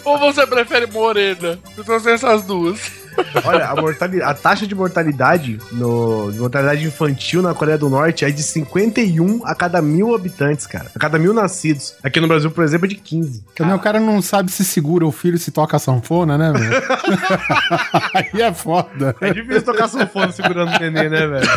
[0.05, 1.59] Ou você prefere morena?
[1.77, 3.00] Então são essas duas.
[3.45, 8.31] Olha, a, a taxa de mortalidade no, de mortalidade infantil na Coreia do Norte é
[8.31, 10.91] de 51 a cada mil habitantes, cara.
[10.95, 11.95] A cada mil nascidos.
[12.03, 13.45] Aqui no Brasil, por exemplo, é de 15.
[13.55, 16.83] Também o cara não sabe se segura o filho se toca a sanfona, né, velho?
[18.15, 19.15] Aí é foda.
[19.21, 21.49] É difícil tocar sanfona segurando o neném, né, velho?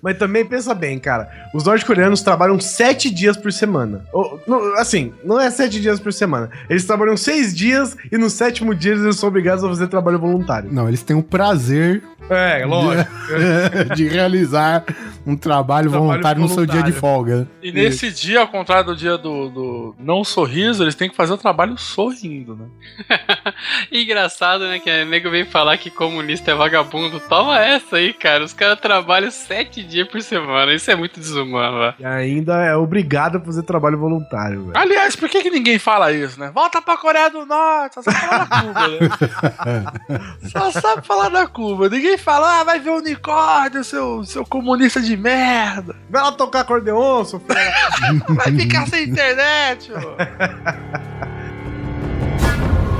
[0.00, 1.28] Mas também pensa bem, cara.
[1.52, 4.04] Os norte-coreanos trabalham sete dias por semana.
[4.12, 6.50] Ou, não, assim, não é sete dias por semana.
[6.70, 10.72] Eles trabalham seis dias e no sétimo dia eles são obrigados a fazer trabalho voluntário.
[10.72, 13.10] Não, eles têm o prazer É, lógico.
[13.96, 14.84] de realizar
[15.26, 17.00] um trabalho, Trabalho voluntário no seu dia de voluntário.
[17.00, 17.48] folga.
[17.62, 21.32] E nesse dia, ao contrário do dia do, do não sorriso, eles têm que fazer
[21.32, 22.66] o trabalho sorrindo, né?
[23.90, 24.78] Engraçado, né?
[24.78, 27.20] Que o nego vem falar que comunista é vagabundo.
[27.20, 28.44] Toma essa aí, cara.
[28.44, 30.72] Os caras trabalham sete dias por semana.
[30.72, 31.94] Isso é muito desumano, velho.
[31.98, 34.76] E ainda é obrigado a fazer trabalho voluntário, velho.
[34.76, 36.50] Aliás, por que, que ninguém fala isso, né?
[36.54, 38.98] Volta pra Coreia do Norte, só sabe falar da Cuba, né?
[40.52, 41.88] Só sabe falar da Cuba.
[41.88, 45.94] Ninguém fala, ah, vai ver o unicórnio, seu, seu comunista de merda.
[46.10, 48.22] Vai lá tocar acordeon, seu filho.
[48.34, 50.16] Vai ficar sem internet, ô.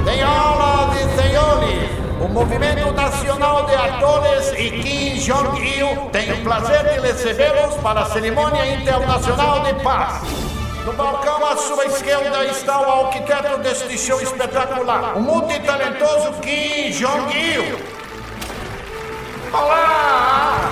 [0.04, 7.00] Senhoras e senhores, o Movimento Nacional de Atores e Kim Jong-il tem o prazer de
[7.00, 10.22] recebê-los para a Cerimônia Internacional de Paz.
[10.84, 17.78] No balcão à sua esquerda está o arquiteto deste show espetacular, o multitalentoso Kim Jong-il.
[19.52, 20.70] Olá!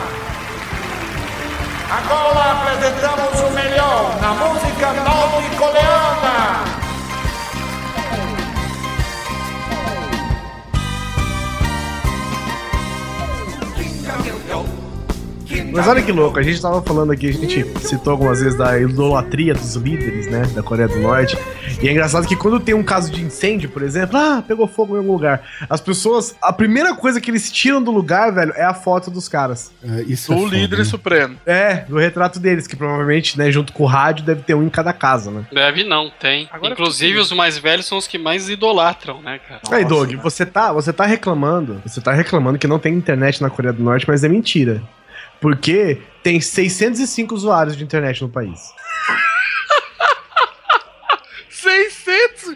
[1.90, 5.99] Agora apresentamos o melhor na música norte-coreana.
[15.72, 18.78] Mas olha que louco, a gente tava falando aqui, a gente citou algumas vezes da
[18.78, 21.36] idolatria dos líderes, né, da Coreia do Norte.
[21.82, 24.94] E é engraçado que quando tem um caso de incêndio, por exemplo, ah, pegou fogo
[24.94, 28.64] em algum lugar, as pessoas, a primeira coisa que eles tiram do lugar, velho, é
[28.64, 29.72] a foto dos caras.
[29.82, 31.36] É, isso O foda, líder supremo.
[31.46, 34.70] É, do retrato deles, que provavelmente, né, junto com o rádio, deve ter um em
[34.70, 35.44] cada casa, né?
[35.52, 36.48] Deve não, tem.
[36.52, 39.60] Agora Inclusive, os mais velhos são os que mais idolatram, né, cara?
[39.70, 43.50] Aí, Doug, você tá, você tá reclamando, você tá reclamando que não tem internet na
[43.50, 44.82] Coreia do Norte, mas é mentira.
[45.40, 48.60] Porque tem 605 usuários de internet no país.
[51.48, 52.54] 600?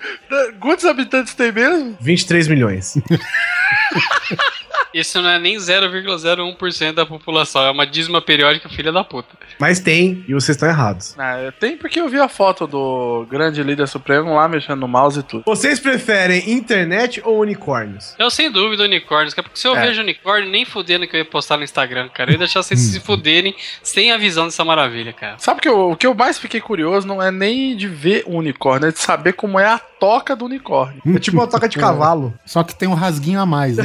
[0.60, 1.96] Quantos habitantes tem mesmo?
[2.00, 2.94] 23 milhões.
[4.92, 9.36] Isso não é nem 0,01% da população, é uma dízima periódica filha da puta.
[9.58, 11.16] Mas tem, e vocês estão errados.
[11.18, 15.18] Ah, tem porque eu vi a foto do grande líder supremo lá mexendo no mouse
[15.18, 15.42] e tudo.
[15.46, 18.14] Vocês preferem internet ou unicórnios?
[18.20, 19.80] Eu sem dúvida unicórnios, cara, porque se eu É.
[19.86, 22.30] vejo unicórnio, nem fudendo que eu ia postar no Instagram, cara.
[22.30, 25.34] Eu ia deixar vocês se fuderem sem a visão dessa maravilha, cara.
[25.38, 28.36] Sabe que eu- o que eu mais fiquei curioso não é nem de ver o
[28.38, 31.00] unicórnio, é de saber como é a toca do unicórnio.
[31.06, 32.34] É tipo uma toca de cavalo.
[32.44, 33.84] Só que tem um rasguinho a mais, né?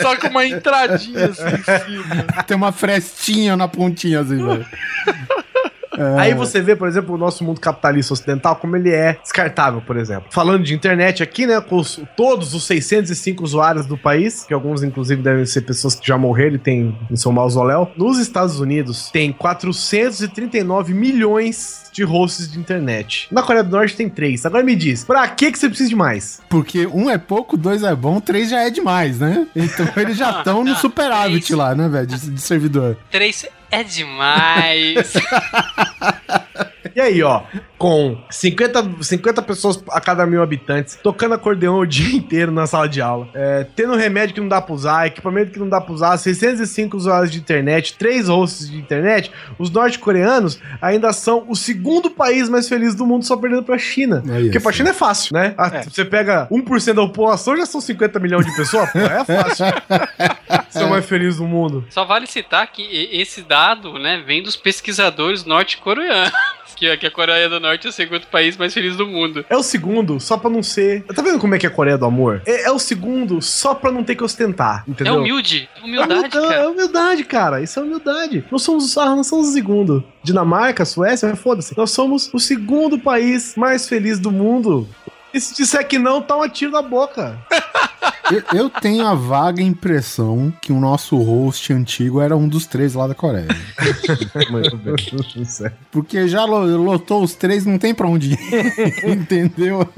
[0.00, 2.42] Só com uma entradinha assim em cima.
[2.46, 4.66] tem uma frestinha na pontinha, assim, velho.
[6.18, 9.96] Aí você vê, por exemplo, o nosso mundo capitalista ocidental, como ele é descartável, por
[9.96, 10.24] exemplo.
[10.30, 14.82] Falando de internet aqui, né, com os- todos os 605 usuários do país, que alguns,
[14.82, 17.90] inclusive, devem ser pessoas que já morreram e tem em seu mausoléu.
[17.96, 23.28] Nos Estados Unidos, tem 439 milhões de hosts de internet.
[23.30, 24.46] Na Coreia do Norte tem três.
[24.46, 26.40] Agora me diz, pra que, que você precisa de mais?
[26.48, 29.46] Porque um é pouco, dois é bom, três já é demais, né?
[29.54, 32.06] Então eles já estão no superávit lá, né, velho?
[32.06, 32.96] De, de servidor.
[33.10, 35.14] Três é demais.
[36.94, 37.42] E aí, ó,
[37.78, 42.88] com 50, 50 pessoas a cada mil habitantes, tocando acordeão o dia inteiro na sala
[42.88, 45.92] de aula, é, tendo remédio que não dá pra usar, equipamento que não dá pra
[45.92, 52.10] usar, 605 usuários de internet, 3 hosts de internet, os norte-coreanos ainda são o segundo
[52.10, 54.22] país mais feliz do mundo, só perdendo pra China.
[54.28, 55.54] É Porque pra China é fácil, né?
[55.56, 59.66] Ah, Você pega 1% da população, já são 50 milhões de pessoas, pô, é fácil.
[60.70, 61.84] Ser o mais feliz do mundo.
[61.90, 62.82] Só vale citar que
[63.12, 66.32] esse dado, né, vem dos pesquisadores norte-coreanos.
[66.82, 69.46] Que, que a Coreia do Norte é o segundo país mais feliz do mundo.
[69.48, 71.04] É o segundo, só pra não ser.
[71.04, 72.42] Tá vendo como é que é a Coreia do Amor?
[72.44, 75.14] É, é o segundo, só pra não ter que ostentar, entendeu?
[75.14, 75.68] É humilde.
[75.80, 76.54] Humildade, é, cara.
[76.56, 77.62] É humildade, cara.
[77.62, 78.44] Isso é humildade.
[78.50, 80.02] Nós somos, ah, nós somos o segundo.
[80.24, 81.76] Dinamarca, Suécia, foda-se.
[81.76, 84.88] Nós somos o segundo país mais feliz do mundo.
[85.32, 87.38] E se disser que não, tá um tiro na boca.
[88.30, 92.94] Eu, eu tenho a vaga impressão que o nosso host antigo era um dos três
[92.94, 93.48] lá da Coreia.
[94.50, 94.94] Muito bem.
[95.90, 98.38] Porque já lo- lotou os três, não tem pra onde ir.
[99.08, 99.88] Entendeu?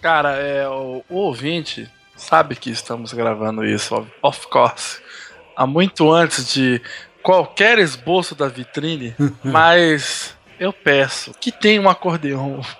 [0.00, 4.98] Cara, é, o, o ouvinte sabe que estamos gravando isso, of course,
[5.56, 6.80] há muito antes de
[7.22, 12.60] qualquer esboço da vitrine, mas eu peço que tenha um acordeão.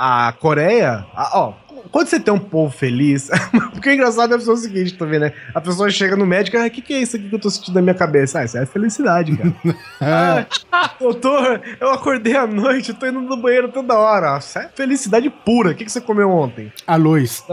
[0.00, 1.54] A Coreia, a- ó,
[1.90, 3.28] quando você tem um povo feliz,
[3.74, 5.32] porque o engraçado deve ser o seguinte também, né?
[5.52, 7.50] A pessoa chega no médico, ah, o que, que é isso aqui que eu tô
[7.50, 8.38] sentindo na minha cabeça?
[8.38, 9.54] Ah, isso é felicidade, cara.
[10.70, 14.38] ah, doutor, eu acordei à noite, eu tô indo no banheiro toda hora.
[14.38, 15.70] Isso é felicidade pura.
[15.70, 16.72] O que, que você comeu ontem?
[16.86, 17.44] A luz.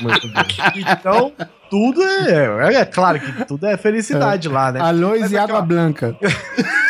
[0.00, 0.44] Muito bem.
[0.76, 1.32] Então,
[1.70, 2.84] tudo é, é.
[2.84, 4.80] claro que tudo é felicidade lá, né?
[4.80, 6.16] A luz Mas e água aquela- branca.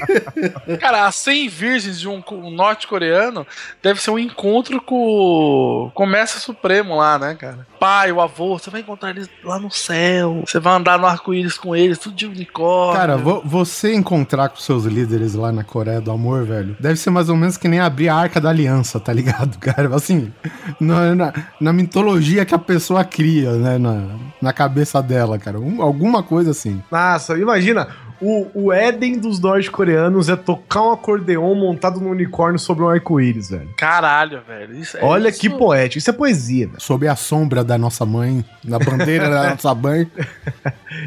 [0.80, 3.46] Cara, as 100 virgens de um, um norte-coreano
[3.82, 7.66] deve ser um encontro com o com o mestre supremo lá, né, cara?
[7.78, 10.42] Pai, o avô, você vai encontrar eles lá no céu.
[10.46, 12.98] Você vai andar no arco-íris com eles, tudo de unicórnio.
[13.00, 17.10] Cara, vo- você encontrar com seus líderes lá na Coreia do Amor, velho, deve ser
[17.10, 19.94] mais ou menos que nem abrir a Arca da Aliança, tá ligado, cara?
[19.94, 20.32] Assim,
[20.80, 24.02] na, na, na mitologia que a pessoa cria, né, na,
[24.40, 25.58] na cabeça dela, cara.
[25.58, 26.82] Um- alguma coisa assim.
[26.90, 27.88] Nossa, imagina.
[28.20, 33.50] O, o Éden dos norte-coreanos é tocar um acordeon montado num unicórnio sobre um arco-íris,
[33.50, 33.68] velho.
[33.76, 34.74] Caralho, velho.
[34.76, 35.40] Isso, é Olha isso.
[35.40, 35.98] que poético.
[35.98, 36.80] Isso é poesia, velho.
[36.80, 40.10] Sob a sombra da nossa mãe, na bandeira da nossa mãe.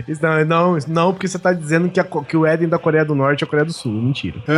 [0.08, 2.78] Isso não, não, isso não, porque você tá dizendo que, a que o Éden da
[2.78, 3.92] Coreia do Norte é a Coreia do Sul.
[3.92, 4.40] Mentira.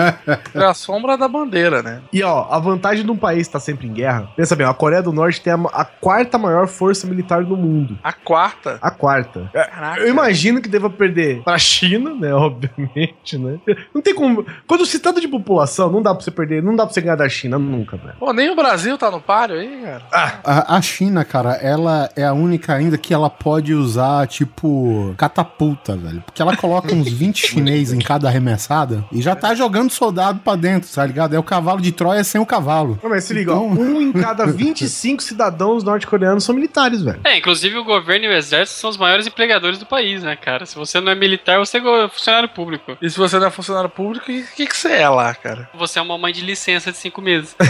[0.54, 2.02] É a sombra da bandeira, né?
[2.12, 4.30] E ó, a vantagem de um país estar sempre em guerra.
[4.36, 7.98] Pensa bem, a Coreia do Norte tem a, a quarta maior força militar do mundo.
[8.04, 8.78] A quarta.
[8.82, 9.50] A quarta.
[9.54, 10.02] É, Caraca.
[10.02, 12.34] Eu imagino que deva perder pra China, né?
[12.42, 13.60] Obviamente, né?
[13.94, 14.46] Não tem como.
[14.68, 17.16] Quando se trata de população, não dá pra você perder, não dá pra você ganhar
[17.16, 18.16] da China nunca, velho.
[18.20, 20.04] Pô, nem o Brasil tá no páreo aí, cara.
[20.44, 25.96] A, a China, cara, ela é a única ainda que ela pode usar, tipo, catapulta,
[25.96, 26.22] velho.
[26.26, 30.56] Porque ela coloca uns 20 chinês em cada arremessada e já tá jogando soldado pra
[30.56, 31.36] dentro, tá ligado?
[31.36, 33.00] É o cavalo de Troia sem o cavalo.
[33.02, 37.20] Não, mas se liga, ó, Então- um em cada 25 cidadãos norte-coreanos são militares, velho.
[37.24, 40.66] É, inclusive o governo e o exército são os maiores empregadores do país, né, cara?
[40.66, 42.98] Se você não é militar, você é go- funcionário público.
[43.02, 45.70] E se você não é funcionário público, o que, que você é lá, cara?
[45.78, 47.56] Você é uma mãe de licença de cinco meses.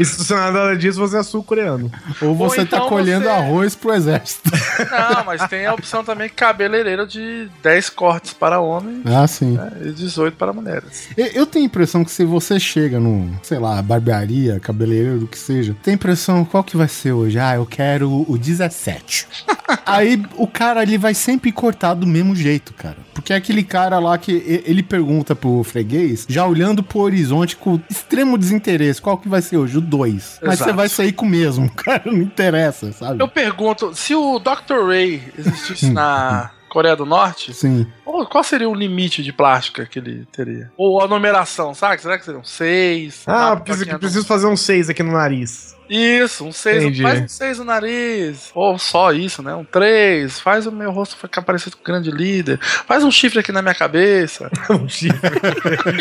[0.00, 1.90] E se você não é nada disso, você é sul-coreano.
[2.22, 4.50] Ou você então tá colhendo você- arroz pro exército.
[4.90, 9.52] Não, mas tem a opção também cabeleireiro de 10 cortes para homens Ah, sim.
[9.52, 11.08] né, e 18 para mulheres.
[11.16, 15.38] Eu, tenho a impressão que se você chega num, sei lá, barbearia, cabeleireiro, do que
[15.38, 17.38] seja, tem a impressão, qual que vai ser hoje?
[17.38, 19.26] Ah, eu quero o 17.
[19.84, 22.96] Aí o cara ali vai sempre cortar do mesmo jeito, cara.
[23.12, 27.80] Porque é aquele cara lá que ele pergunta pro freguês, já olhando pro horizonte com
[27.90, 29.78] extremo desinteresse, qual que vai ser hoje?
[29.78, 30.40] O 2.
[30.42, 33.22] Mas você vai sair com o mesmo, cara, não interessa, sabe?
[33.22, 34.86] Eu pergunto, se o Dr.
[34.86, 37.86] Ray existisse na Coreia do Norte, Sim.
[38.04, 40.72] qual qual seria o limite de plástica que ele teria?
[40.76, 42.00] Ou a numeração, sabe?
[42.02, 43.22] Será que seriam seis?
[43.26, 45.73] Ah, preciso, plaquinha preciso fazer um 6 aqui no nariz.
[45.88, 47.02] Isso, um 6, Entendi.
[47.02, 48.50] faz um 6 no nariz.
[48.54, 49.54] Ou só isso, né?
[49.54, 52.58] Um 3, faz o meu rosto ficar parecido com o grande líder.
[52.60, 54.50] Faz um chifre aqui na minha cabeça.
[54.70, 55.30] um chifre.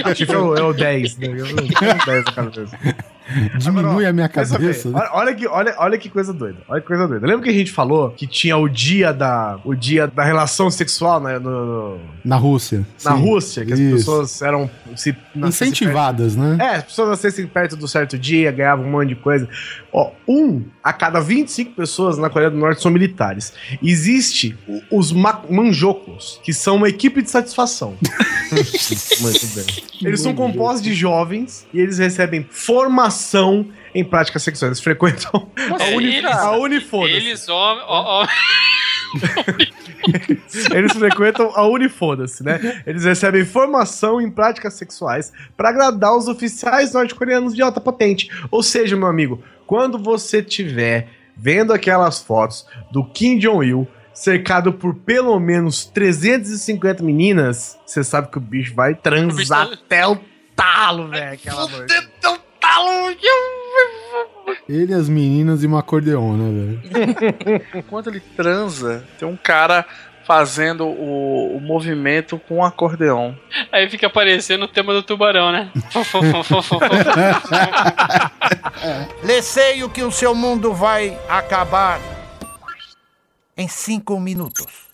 [0.06, 1.28] o chifre é o, é o 10, né?
[1.28, 2.78] Eu não tenho 10 na cabeça.
[3.58, 4.90] Diminui a minha cabeça.
[4.90, 4.96] né?
[5.00, 6.58] Olha, olha que, olha, olha que coisa doida.
[6.68, 7.26] Olha que coisa doida.
[7.26, 11.22] Lembra que a gente falou que tinha o dia da, o dia da relação sexual
[11.22, 12.86] né, no- Na Rússia.
[13.04, 13.22] na Sim.
[13.22, 13.66] Rússia?
[13.66, 13.96] Que as Isso.
[13.98, 16.56] pessoas eram se Incentivadas, né?
[16.58, 19.48] perto- É, as pessoas nascessem perto do certo dia, ganhavam um monte de coisa.
[19.94, 23.54] Ó, um a cada 25 pessoas na Coreia do Norte são militares.
[23.82, 27.96] Existe o- os ma manjocos, que são uma equipe de satisfação.
[29.22, 29.66] Muito bem.
[30.02, 34.72] Eles são compostos de jovens e eles recebem formação em práticas sexuais.
[34.72, 35.48] Eles frequentam
[35.80, 37.12] a, uni eles- a Unifoda.
[37.12, 38.28] Eles, homem, ó, ó,
[40.74, 42.82] Eles frequentam a Unifoda-se, né?
[42.86, 48.30] Eles recebem formação em práticas sexuais para agradar os oficiais norte-coreanos de alta patente.
[48.52, 49.42] Ou seja, meu amigo,
[49.74, 57.80] quando você tiver vendo aquelas fotos do Kim Jong-il cercado por pelo menos 350 meninas,
[57.84, 60.20] você sabe que o bicho vai transar até o
[60.56, 61.92] talo, velho, aquela noite.
[64.70, 67.62] Ele, as meninas e uma acordeon, né, velho?
[67.74, 69.88] Enquanto ele transa, tem um cara
[70.26, 73.38] fazendo o, o movimento com o acordeão.
[73.72, 75.72] Aí fica aparecendo o tema do tubarão, né?
[79.24, 82.00] Receio que o seu mundo vai acabar
[83.58, 84.93] em cinco minutos.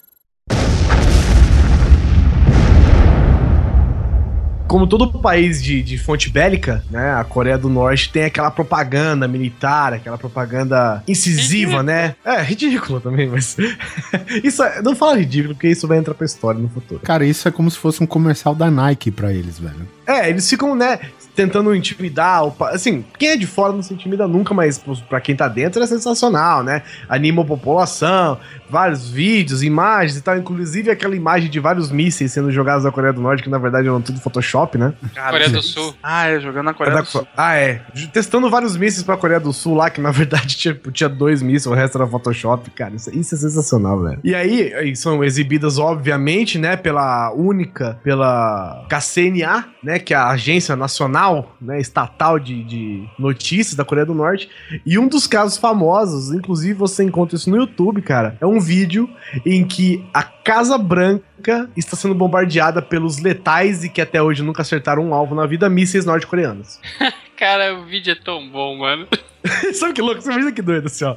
[4.69, 7.13] Como todo país de, de fonte bélica, né?
[7.13, 12.15] A Coreia do Norte tem aquela propaganda militar, aquela propaganda incisiva, né?
[12.23, 13.57] É, ridículo também, mas.
[14.43, 17.01] isso é- não fala ridículo, porque isso vai entrar pra história no futuro.
[17.03, 19.87] Cara, isso é como se fosse um comercial da Nike pra eles, velho.
[20.05, 20.99] É, eles ficam, né,
[21.39, 22.41] tentando intimidar.
[22.73, 25.81] Assim, quem é de fora não se intimida nunca, mas pô, pra quem tá dentro
[25.81, 26.81] é sensacional, né?
[27.07, 28.37] Anima a população,
[28.69, 30.37] vários vídeos, imagens e tal.
[30.37, 33.87] Inclusive aquela imagem de vários mísseis sendo jogados da Coreia do Norte, que na verdade
[33.87, 34.93] eram tudo Photoshop, né?
[35.15, 35.95] Cara, Coreia do Sul.
[36.03, 37.25] Ah, é, jogando na Coreia Da- do Sul.
[37.37, 37.81] Ah, é.
[38.11, 41.67] Testando vários mísseis pra Coreia do Sul lá, que na verdade tipo, tinha dois mísseis,
[41.67, 42.93] o resto era Photoshop, cara.
[42.95, 44.19] Isso, isso é sensacional, velho.
[44.25, 50.27] E aí, aí são exibidas, obviamente, né, pela única, pela KCNA, né, que é a
[50.29, 51.28] agência nacional,
[51.61, 54.49] né, estatal de, de notícias da Coreia do Norte.
[54.85, 59.09] E um dos casos famosos, inclusive você encontra isso no YouTube, cara, é um vídeo
[59.45, 64.61] em que a Casa Branca está sendo bombardeada pelos letais e que até hoje nunca
[64.61, 66.79] acertaram um alvo na vida, mísseis norte-coreanos.
[67.35, 69.07] Cara, o vídeo é tão bom, mano.
[69.73, 70.21] Sabe que louco?
[70.21, 71.15] Você imagina que doido assim, ó.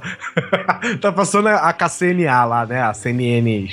[1.00, 2.82] tá passando a KCNA lá, né?
[2.82, 3.68] A CNN.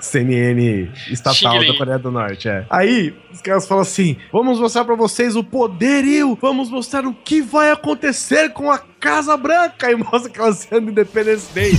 [0.00, 2.66] CNN estatal da Coreia do Norte, é.
[2.68, 7.40] Aí, os caras falam assim: vamos mostrar pra vocês o poderio, vamos mostrar o que
[7.40, 9.90] vai acontecer com a Casa Branca.
[9.90, 11.72] E mostra aquela cena do Independence Day.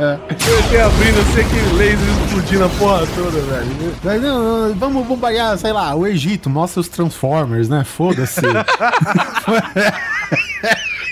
[0.00, 3.94] Eu tenho abrindo, eu sei que laser explodindo a porra toda, velho.
[4.02, 7.84] Mas não, não, vamos bombardear, sei lá, o Egito, mostra os Transformers, né?
[7.84, 8.40] Foda-se.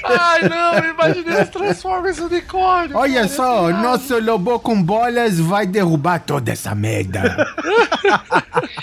[0.09, 2.97] Ai, não, eu imaginei os Transformers unicórnio.
[2.97, 3.83] Olha cara, só, é genial.
[3.93, 7.37] nosso robô com bolas vai derrubar toda essa merda.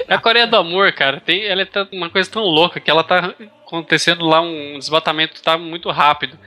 [0.07, 1.19] É a Coreia do Amor, cara.
[1.19, 3.33] Tem, ela é tão- uma coisa tão louca que ela tá
[3.65, 6.37] acontecendo lá um desmatamento tá muito rápido.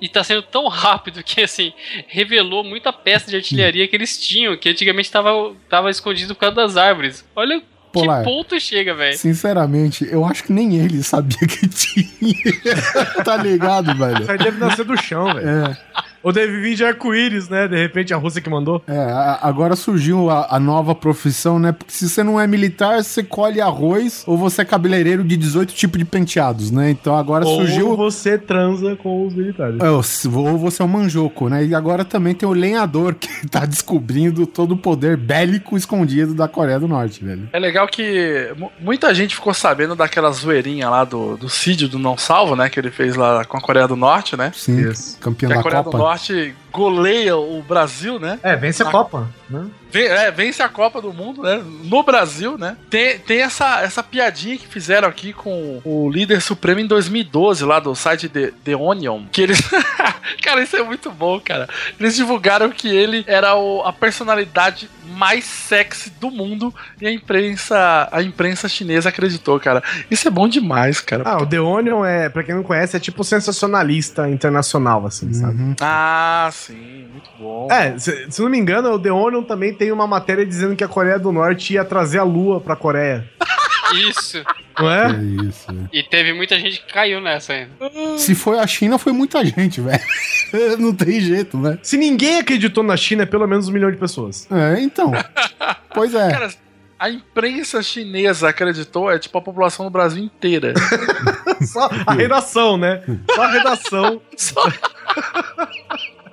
[0.00, 1.72] E tá sendo tão rápido que, assim,
[2.06, 6.54] revelou muita peça de artilharia que eles tinham, que antigamente tava, tava escondido por causa
[6.56, 7.28] das árvores.
[7.34, 7.60] Olha
[8.00, 8.24] Polar.
[8.24, 9.16] que ponto chega, velho.
[9.16, 12.04] Sinceramente, eu acho que nem ele sabia que tinha.
[13.24, 14.22] tá ligado, velho?
[14.22, 15.48] Isso aí deve nascer do chão, velho.
[15.48, 15.76] É,
[16.22, 17.68] Ou deve vir de arco-íris, né?
[17.68, 18.82] De repente a Rússia que mandou.
[18.86, 18.98] é,
[19.40, 21.72] agora surgiu a, a nova profissão, né?
[21.72, 25.72] Porque se você não é militar, você colhe arroz ou você é cabeleireiro de 18
[25.74, 26.90] tipos de penteados, né?
[26.90, 27.96] Então agora Ou surgiu.
[27.96, 29.78] você transa com os militares.
[29.80, 30.02] É, ou
[30.48, 31.64] ou você é um manjoco, né?
[31.64, 36.48] E agora também tem o lenhador que tá descobrindo todo o poder bélico escondido da
[36.48, 37.48] Coreia do Norte, velho.
[37.52, 41.98] É legal que mu- muita gente ficou sabendo daquela zoeirinha lá do, do Cídio do
[41.98, 42.68] Não Salvo, né?
[42.68, 44.52] Que ele fez lá com a Coreia do Norte, né?
[44.54, 45.18] Sim, Isso.
[45.20, 45.98] campeão da Coreia Copa.
[46.08, 48.38] Do Norte goleia o Brasil, né?
[48.42, 48.90] É, vence a Ah.
[48.90, 49.66] Copa, né?
[49.94, 51.62] É, vence a Copa do Mundo, né?
[51.84, 52.76] No Brasil, né?
[52.90, 57.80] Tem, tem essa, essa piadinha que fizeram aqui com o líder supremo em 2012, lá
[57.80, 59.22] do site The, The Onion.
[59.32, 59.60] Que eles.
[60.44, 61.66] cara, isso é muito bom, cara.
[61.98, 68.08] Eles divulgaram que ele era o- a personalidade mais sexy do mundo e a imprensa,
[68.12, 69.82] a imprensa chinesa acreditou, cara.
[70.10, 71.22] Isso é bom demais, cara.
[71.24, 75.54] Ah, o The Onion é, pra quem não conhece, é tipo sensacionalista internacional, assim, sabe?
[75.62, 75.74] Uhum.
[75.80, 77.68] Ah, sim, muito bom.
[77.70, 80.84] É, se, se não me engano, o The Onion também tem uma matéria dizendo que
[80.84, 83.28] a Coreia do Norte ia trazer a Lua pra Coreia.
[84.10, 84.42] Isso.
[84.78, 85.46] Não É é?
[85.48, 85.88] isso, né?
[85.92, 87.70] E teve muita gente que caiu nessa ainda.
[88.18, 90.02] Se foi a China, foi muita gente, velho.
[90.78, 91.78] Não tem jeito, né?
[91.82, 94.46] Se ninguém acreditou na China, é pelo menos um milhão de pessoas.
[94.50, 95.10] É, então.
[95.94, 96.30] Pois é.
[96.30, 96.50] Cara,
[96.98, 100.74] a imprensa chinesa acreditou, é tipo a população do Brasil inteira.
[101.66, 103.02] Só a redação, né?
[103.34, 104.22] Só a redação.
[104.36, 104.68] Só-
[105.56, 105.68] a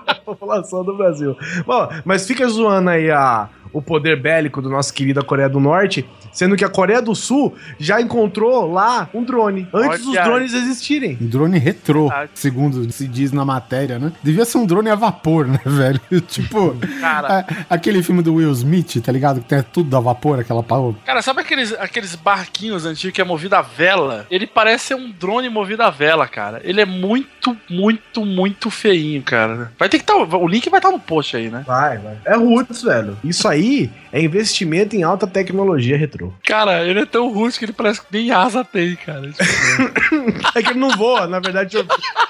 [0.26, 1.36] população do Brasil.
[1.66, 6.05] Bom, mas fica zoando aí a, o poder bélico do nosso querido Coreia do Norte,
[6.32, 10.28] sendo que a Coreia do Sul já encontrou lá um drone, antes dos Olha aí.
[10.30, 11.17] drones existirem.
[11.21, 12.32] Um drone retrô, Verdade.
[12.36, 14.11] segundo se diz na matéria, né?
[14.23, 15.99] Devia ser um drone a vapor, né, velho?
[16.28, 19.41] tipo, Cara, a- aquele filme do Will Smith, tá ligado?
[19.41, 20.95] Que tem tudo a vapor, aquela pau.
[21.05, 24.26] cara, sabe aqueles, aqueles barquinhos antigos que é movido a vela?
[24.32, 26.61] Ele parece ser um drone movido a vela, cara.
[26.63, 29.71] Ele é muito, muito, muito feinho, cara.
[29.78, 30.15] Vai ter que estar.
[30.15, 31.63] o link vai estar no post aí, né?
[31.67, 32.17] Vai, vai.
[32.26, 33.17] É roots, velho.
[33.23, 33.64] Isso aí
[34.11, 36.32] é investimento em alta tecnologia retrô.
[36.45, 39.30] Cara, ele é tão rústico que ele parece que nem asa tem, cara.
[39.32, 39.43] Tipo,
[40.55, 41.86] É que ele não voa, na verdade, eu-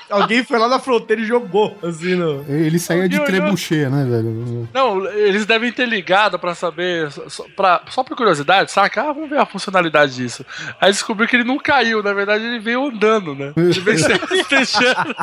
[0.10, 2.44] alguém foi lá na fronteira e jogou, assim, no...
[2.48, 4.68] Ele saía de trebuchet, né, velho?
[4.74, 9.02] Não, eles devem ter ligado pra saber, só, pra, só por curiosidade, saca?
[9.10, 10.46] Ah, vamos ver a funcionalidade disso.
[10.82, 13.54] Aí descobriu que ele não caiu, na verdade ele veio andando, né?
[13.58, 15.16] Ele veio se fechando.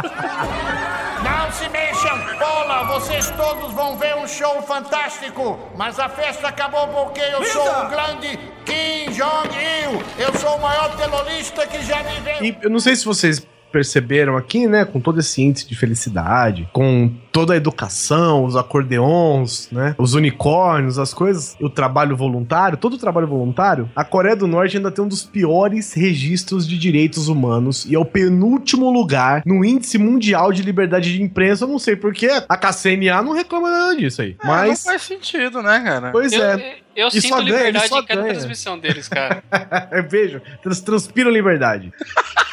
[1.23, 2.19] Não se mexam!
[2.39, 5.59] Bola, vocês todos vão ver um show fantástico!
[5.77, 10.03] Mas a festa acabou porque eu sou o grande Kim Jong-il!
[10.19, 12.45] Eu sou o maior terrorista que já viveu!
[12.45, 16.69] E eu não sei se vocês perceberam aqui, né, com todo esse índice de felicidade,
[16.73, 22.95] com toda a educação, os acordeons, né, os unicórnios, as coisas, o trabalho voluntário, todo
[22.95, 27.29] o trabalho voluntário, a Coreia do Norte ainda tem um dos piores registros de direitos
[27.29, 31.65] humanos e é o penúltimo lugar no índice mundial de liberdade de imprensa.
[31.65, 34.37] Eu não sei porque a KCNA não reclama nada disso aí.
[34.43, 36.11] Não Mas, faz sentido, né, cara?
[36.13, 38.33] pois Eu, é, eu E sinto ganha, liberdade só em cada ganha.
[38.35, 39.43] transmissão deles, cara.
[40.11, 41.93] vejo, trans, transpiram liberdade.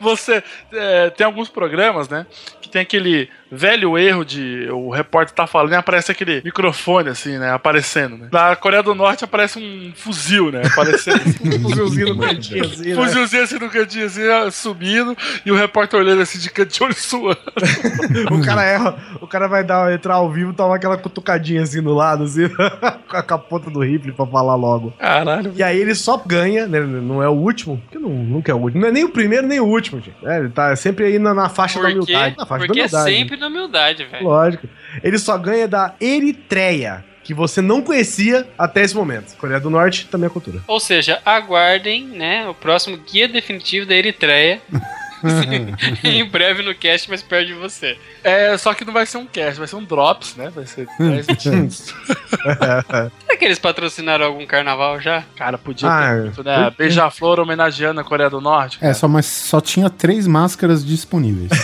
[0.00, 0.42] Você
[0.72, 2.26] é, tem alguns programas, né?
[2.60, 7.38] Que tem aquele velho erro de o repórter tá falando e aparece aquele microfone, assim,
[7.38, 7.52] né?
[7.52, 8.28] Aparecendo, né?
[8.32, 10.62] Na Coreia do Norte aparece um fuzil, né?
[10.66, 11.16] Aparecendo.
[11.46, 12.94] Um fuzilzinho no cantinho, assim, né?
[12.94, 16.94] Fuzilzinho assim no cantinho, assim, subindo, e o repórter olhando assim de canto de olho
[16.94, 17.38] suando.
[18.30, 21.94] O cara erra, o cara vai dar, entrar ao vivo, toma aquela cutucadinha assim do
[21.94, 22.48] lado, assim,
[23.08, 24.92] com a capota do rifle pra falar logo.
[24.98, 25.52] Caralho.
[25.54, 26.80] E aí ele só ganha, né?
[26.80, 28.80] Não é o último, porque não, nunca é o último.
[28.80, 30.16] Não é nem o primeiro nem o último, gente.
[30.24, 32.36] É, ele tá sempre aí na, na faixa da Porque, humildade.
[32.36, 33.35] Na faixa porque da é humildade.
[33.36, 34.24] Na humildade, velho.
[34.24, 34.68] Lógico.
[35.02, 39.36] Ele só ganha da Eritreia, que você não conhecia até esse momento.
[39.36, 40.60] Coreia do Norte também é cultura.
[40.66, 44.60] Ou seja, aguardem, né, o próximo guia definitivo da Eritreia.
[46.04, 47.96] em breve no cast, mas perto de você.
[48.22, 50.50] É, só que não vai ser um cast, vai ser um drops, né?
[50.54, 51.94] Vai ser 10 minutos.
[52.46, 55.24] Será que eles patrocinaram algum carnaval já?
[55.36, 56.72] Cara, podia Ah, ter muito, né?
[56.76, 58.78] Beija-flor homenageando a Coreia do Norte.
[58.80, 61.50] É, só, mas só tinha três máscaras disponíveis.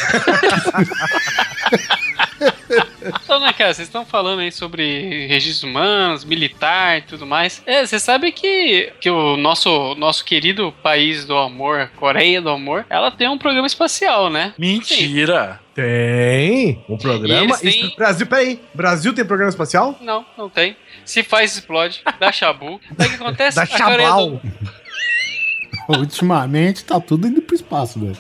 [3.25, 7.63] Então, né, cara, vocês estão falando aí sobre registros humanos, militar e tudo mais.
[7.67, 12.85] É, você sabe que, que o nosso, nosso querido país do amor, Coreia do Amor,
[12.89, 14.55] ela tem um programa espacial, né?
[14.59, 15.61] Mentira!
[15.75, 17.57] Tem um programa.
[17.59, 18.61] têm- Brasil, peraí.
[18.75, 19.99] Brasil tem programa espacial?
[20.03, 20.77] Não, não tem.
[21.05, 22.03] Se faz, explode.
[22.21, 22.79] Dá chabu.
[22.99, 23.57] Aí o que acontece?
[23.57, 24.31] Da Chabal.
[24.33, 24.43] do-
[25.89, 28.17] Ultimamente tá tudo indo pro espaço, velho.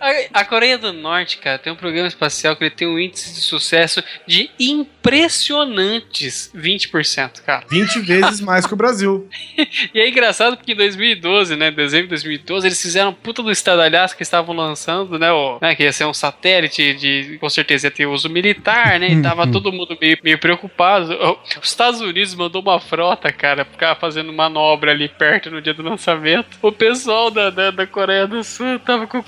[0.00, 3.34] A, a Coreia do Norte, cara, tem um programa espacial que ele tem um índice
[3.34, 7.64] de sucesso de impressionantes 20%, cara.
[7.70, 9.28] 20 vezes mais que o Brasil.
[9.92, 14.16] E é engraçado porque em 2012, né, dezembro de 2012, eles fizeram puta do estadalhaço
[14.16, 17.90] que estavam lançando, né, o, né, que ia ser um satélite de, com certeza ia
[17.90, 21.12] ter uso militar, né, e tava todo mundo meio, meio preocupado.
[21.60, 25.82] Os Estados Unidos mandou uma frota, cara, ficar fazendo manobra ali perto no dia do
[25.82, 26.58] lançamento.
[26.62, 29.24] O pessoal da, da, da Coreia do Sul tava com o.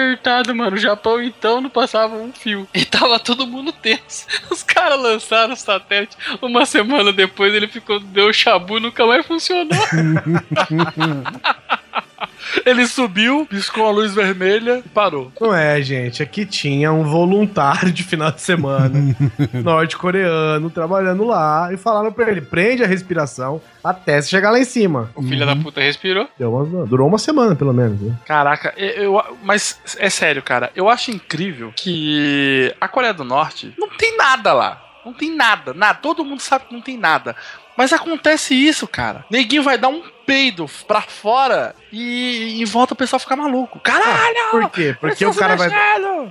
[0.00, 0.76] apertado, mano.
[0.76, 2.66] O Japão então não passava um fio.
[2.74, 4.26] E tava todo mundo tenso.
[4.50, 6.16] Os caras lançaram o satélite.
[6.40, 9.70] Uma semana depois ele ficou, deu chabu e nunca mais funcionou.
[12.66, 15.32] Ele subiu, piscou a luz vermelha e parou.
[15.40, 16.22] Não é, gente.
[16.22, 18.90] Aqui tinha um voluntário de final de semana,
[19.62, 24.64] norte-coreano, trabalhando lá, e falaram pra ele: prende a respiração até você chegar lá em
[24.64, 25.10] cima.
[25.14, 26.28] O filho da puta respirou.
[26.38, 28.00] Deu uma- durou uma semana, pelo menos.
[28.00, 28.14] Né?
[28.26, 30.70] Caraca, eu, eu- mas é sério, cara.
[30.74, 34.82] Eu acho incrível que a Coreia do Norte não tem nada lá.
[35.04, 35.98] Não tem nada, nada.
[36.00, 37.34] Todo mundo sabe que não tem nada.
[37.80, 39.24] Mas acontece isso, cara.
[39.30, 43.80] Neguinho vai dar um peido pra fora e, e volta o pessoal ficar maluco.
[43.80, 44.50] Caralho!
[44.50, 44.94] Por quê?
[45.00, 45.70] Porque o cara vai.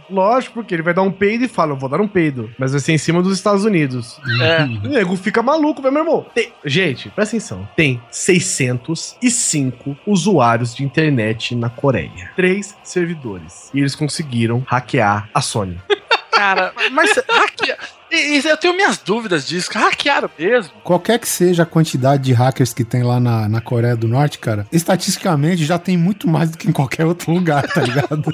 [0.07, 2.51] Lógico, porque ele vai dar um peido e fala: Eu vou dar um peido.
[2.55, 4.19] Mas vai ser em cima dos Estados Unidos.
[4.43, 4.61] É.
[4.85, 6.23] O nego fica maluco, meu irmão.
[6.35, 7.67] Tem- Gente, presta atenção.
[7.75, 12.31] Tem 605 usuários de internet na Coreia.
[12.35, 13.71] Três servidores.
[13.73, 15.79] E eles conseguiram hackear a Sony.
[16.31, 17.79] Cara, mas hackear.
[18.11, 19.69] E- e Eu tenho minhas dúvidas disso.
[19.73, 20.71] Hackearam mesmo.
[20.83, 24.39] Qualquer que seja a quantidade de hackers que tem lá na, na Coreia do Norte,
[24.39, 28.23] cara, estatisticamente já tem muito mais do que em qualquer outro lugar, tá ligado?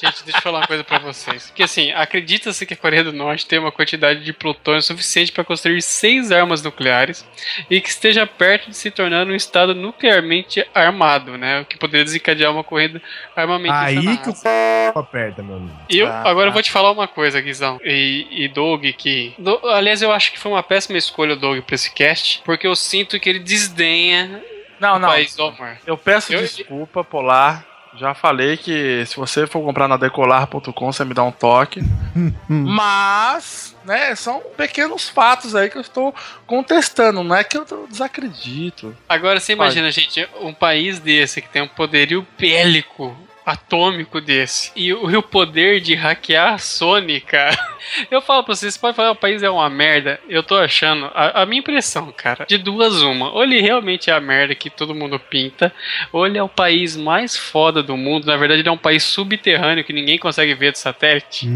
[0.00, 1.46] Gente, deixa eu falar uma coisa pra vocês.
[1.46, 5.44] Porque assim, acredita-se que a Coreia do Norte tem uma quantidade de plutônio suficiente para
[5.44, 7.24] construir seis armas nucleares
[7.70, 11.60] e que esteja perto de se tornar um estado nuclearmente armado, né?
[11.60, 13.00] O que poderia desencadear uma corrida
[13.36, 13.84] armamentista.
[14.10, 14.48] Aí que o c...
[14.94, 15.72] aperta, meu amigo.
[15.90, 16.54] E eu, Ah, agora eu tá.
[16.54, 17.78] vou te falar uma coisa, Guizão.
[17.84, 19.34] E, e Doug, que.
[19.38, 22.66] Do- aliás, eu acho que foi uma péssima escolha o Doug pra esse cast, porque
[22.66, 24.42] eu sinto que ele desdenha
[24.80, 25.08] Não, o não.
[25.08, 25.76] país do amor.
[25.86, 27.66] Eu peço Eu- desculpa, Polar.
[27.96, 31.80] Já falei que se você for comprar na decolar.com, você me dá um toque.
[32.48, 36.14] Mas, né, são pequenos fatos aí que eu estou
[36.46, 37.24] contestando.
[37.24, 38.94] Não é que eu desacredito.
[39.08, 39.78] Agora você Pode.
[39.78, 43.16] imagina, gente, um país desse que tem um poderio bélico
[43.48, 47.56] atômico desse e o, o poder de hackear a Sony, cara.
[48.10, 50.20] Eu falo pra vocês, você pode falar o país é uma merda.
[50.28, 53.32] Eu tô achando, a, a minha impressão, cara, de duas uma.
[53.32, 55.72] Ou ele realmente é a merda que todo mundo pinta,
[56.12, 58.26] ou ele é o país mais foda do mundo.
[58.26, 61.48] Na verdade, ele é um país subterrâneo que ninguém consegue ver do satélite.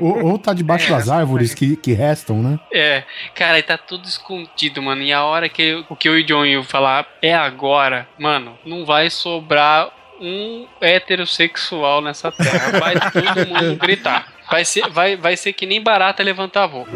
[0.00, 2.58] ou, ou tá debaixo das árvores que, que restam, né?
[2.72, 5.02] É, cara, e tá tudo escondido, mano.
[5.02, 9.10] E a hora que o que e o John falar é agora, mano, não vai
[9.10, 9.90] sobrar
[10.22, 12.78] um heterossexual nessa terra.
[12.78, 14.32] Vai todo mundo gritar.
[14.50, 16.86] Vai ser, vai, vai ser que nem barata levantar voo.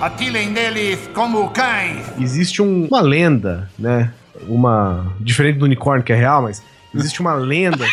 [0.00, 2.06] Atirem neles como cães.
[2.20, 4.12] Existe um- uma lenda, né?
[4.46, 5.12] Uma.
[5.18, 6.62] Diferente do unicórnio que é real, mas
[6.94, 7.84] existe uma lenda.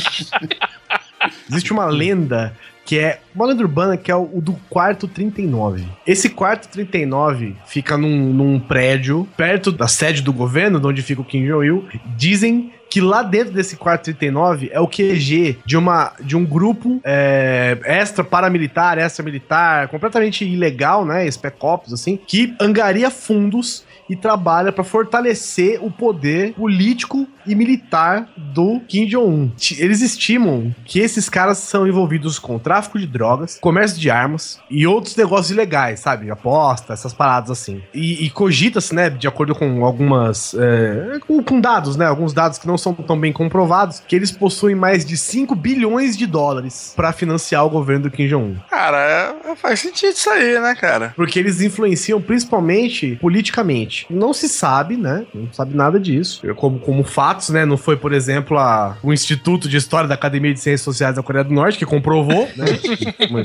[1.50, 2.56] existe uma lenda
[2.90, 5.86] que é uma lenda urbana que é o, o do quarto 39.
[6.04, 11.20] Esse quarto 39 fica num, num prédio perto da sede do governo, de onde fica
[11.20, 11.86] o Kim Jong-il.
[12.16, 17.00] Dizem que lá dentro desse quarto 39 é o QG de, uma, de um grupo
[17.04, 21.30] é, extra paramilitar, extra militar, completamente ilegal, né?
[21.30, 28.28] Spec Ops, assim, que angaria fundos e trabalha para fortalecer o poder político e militar
[28.36, 29.50] do Kim Jong-un.
[29.78, 34.86] Eles estimam que esses caras são envolvidos com tráfico de drogas, comércio de armas e
[34.86, 36.30] outros negócios ilegais, sabe?
[36.30, 37.80] Aposta, essas paradas assim.
[37.94, 40.54] E, e cogita-se, né, de acordo com algumas.
[40.54, 42.06] é, com, com dados, né?
[42.06, 46.16] Alguns dados que não são tão bem comprovados, que eles possuem mais de 5 bilhões
[46.16, 48.56] de dólares para financiar o governo do Kim Jong-un.
[48.68, 48.98] Cara,
[49.46, 51.12] é- faz sentido isso aí, né, cara?
[51.14, 53.99] Porque eles influenciam principalmente politicamente.
[54.08, 55.26] Não se sabe, né?
[55.34, 56.42] Não sabe nada disso.
[56.54, 57.64] Como, como fatos, né?
[57.64, 61.22] Não foi, por exemplo, a, o Instituto de História da Academia de Ciências Sociais da
[61.22, 62.66] Coreia do Norte que comprovou, né?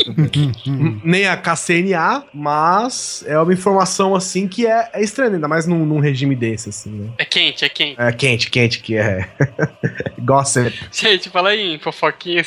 [1.03, 5.85] Nem a KCNA, mas é uma informação assim que é, é estranha, ainda mais num,
[5.85, 7.09] num regime desse, assim, né?
[7.17, 7.95] É quente, é quente.
[8.01, 9.27] É quente, quente, que é.
[10.19, 10.73] Gossip.
[10.91, 12.43] Gente, fala aí em fofoquinha.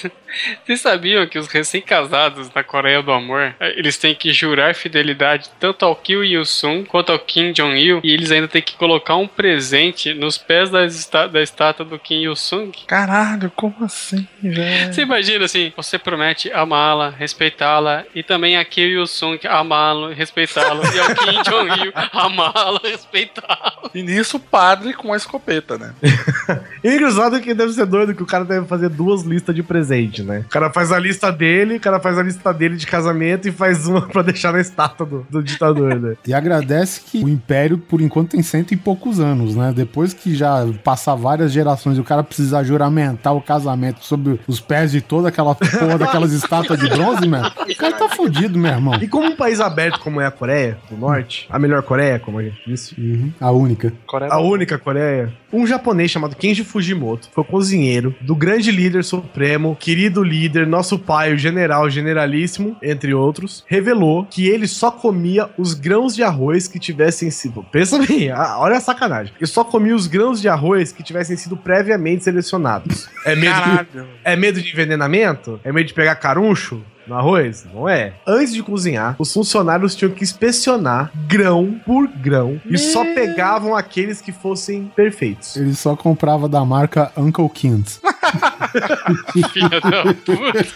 [0.65, 5.85] Vocês sabiam que os recém-casados na Coreia do Amor, eles têm que jurar fidelidade tanto
[5.85, 10.13] ao Kim Il-sung quanto ao Kim Jong-il e eles ainda têm que colocar um presente
[10.15, 12.71] nos pés da, esta- da estátua do Kim Il-sung?
[12.87, 14.93] Caralho, como assim, velho?
[14.93, 20.99] Você imagina assim, você promete amá-la, respeitá-la e também a Kim Il-sung amá-lo, respeitá-lo e
[21.01, 23.91] ao Kim Jong-il amá-lo, respeitá-lo.
[23.95, 25.93] E nisso o padre com a escopeta, né?
[26.83, 29.53] E o engraçado é que deve ser doido que o cara deve fazer duas listas
[29.55, 30.45] de presente, né?
[30.47, 33.53] O cara faz a lista dele, o cara faz a lista dele de casamento e
[33.53, 36.17] faz uma pra deixar na estátua do, do ditador, né?
[36.27, 39.73] E agradece que o Império, por enquanto, tem cento e poucos anos, né?
[39.75, 44.61] Depois que já passar várias gerações e o cara precisar juramentar o casamento sobre os
[44.61, 48.71] pés de toda aquela porra daquelas estátuas de bronze, mano, o cara tá fudido, meu
[48.71, 48.95] irmão.
[49.01, 52.39] E como um país aberto como é a Coreia do Norte, a melhor Coreia, como
[52.39, 53.93] a gente disse, Uhum, a única.
[54.07, 59.77] Coreia a única Coreia, um japonês chamado Kenji Fujimoto foi cozinheiro do grande líder supremo,
[59.77, 65.75] querido líder, nosso pai, o general, generalíssimo, entre outros, revelou que ele só comia os
[65.75, 67.65] grãos de arroz que tivessem sido.
[67.71, 69.33] Pensa bem, ah, olha a sacanagem.
[69.39, 73.09] Ele só comia os grãos de arroz que tivessem sido previamente selecionados.
[73.25, 74.09] É medo, Caralho.
[74.25, 75.61] é medo de envenenamento?
[75.65, 76.83] É medo de pegar caruncho?
[77.09, 77.67] No arroz?
[77.73, 78.13] Não é.
[78.27, 84.21] Antes de cozinhar, os funcionários tinham que inspecionar grão por grão e só pegavam aqueles
[84.21, 85.57] que fossem perfeitos.
[85.57, 88.01] Ele só comprava da marca Uncle Kins.
[89.53, 90.67] Filha da puta.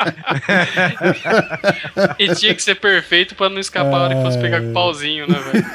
[2.18, 4.72] e tinha que ser perfeito pra não escapar a hora que fosse pegar com o
[4.72, 5.66] pauzinho, né, velho?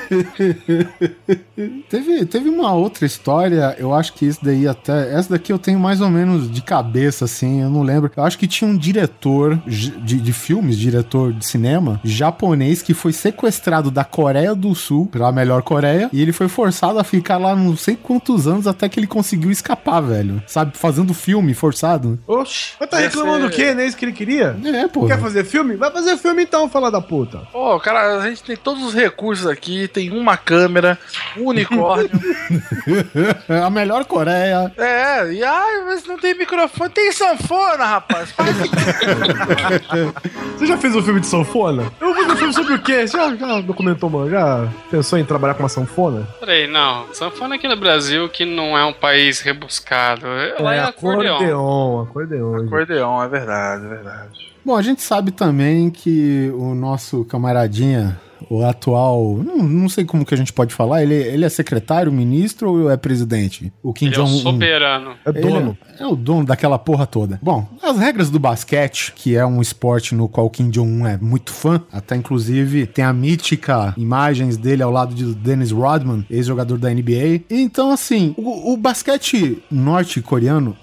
[1.90, 5.14] Teve, teve uma outra história, eu acho que isso daí até.
[5.14, 8.05] Essa daqui eu tenho mais ou menos de cabeça, assim, eu não lembro.
[8.16, 13.12] Eu acho que tinha um diretor de, de filmes, diretor de cinema, japonês, que foi
[13.14, 17.56] sequestrado da Coreia do Sul, pela melhor Coreia, e ele foi forçado a ficar lá
[17.56, 20.42] não sei quantos anos até que ele conseguiu escapar, velho.
[20.48, 20.78] Sabe?
[20.78, 22.20] Fazendo filme forçado.
[22.28, 22.74] Oxi.
[22.80, 23.74] Mas tá reclamando ser- o quê?
[23.74, 24.56] Nem isso que ele queria?
[24.64, 25.06] É, pô.
[25.08, 25.76] Quer fazer filme?
[25.76, 27.40] Vai fazer filme então, fala da puta.
[27.52, 30.98] Pô, cara, a gente tem todos os recursos aqui, tem uma câmera,
[31.38, 32.10] um unicórnio.
[33.64, 34.72] a melhor Coreia.
[34.78, 38.32] é, e ai, mas não tem microfone, tem sanfona, rapaz.
[38.32, 38.56] Faz
[40.58, 41.92] Você já fez um filme de sanfona?
[42.00, 43.08] Eu vou fazer um filme sobre o quê?
[43.08, 44.30] Você já, já documentou, mano?
[44.30, 46.28] Já pensou em trabalhar com uma sanfona?
[46.40, 47.14] Peraí, não.
[47.14, 50.26] Sanfona aqui no Brasil, que não é um país rebuscado.
[50.60, 51.36] Lá é, acordeon.
[51.36, 52.02] acordeon.
[52.02, 52.66] Acordeon.
[52.66, 54.56] acordeon, é verdade, é verdade.
[54.64, 60.26] Bom, a gente sabe também que o nosso camaradinha, o atual, não, não sei como
[60.26, 63.72] que a gente pode falar, ele, ele é secretário, ministro ou é presidente?
[63.82, 64.40] O Kim Ele é o Jong-un.
[64.40, 65.12] soberano.
[65.26, 65.78] É dono.
[66.00, 67.40] É, é o dono daquela porra toda.
[67.42, 71.18] Bom, as regras do basquete, que é um esporte no qual o Kim Jong-un é
[71.18, 76.78] muito fã, até inclusive tem a mítica imagens dele ao lado de Dennis Rodman, ex-jogador
[76.78, 77.44] da NBA.
[77.50, 80.76] Então, assim, o, o basquete norte-coreano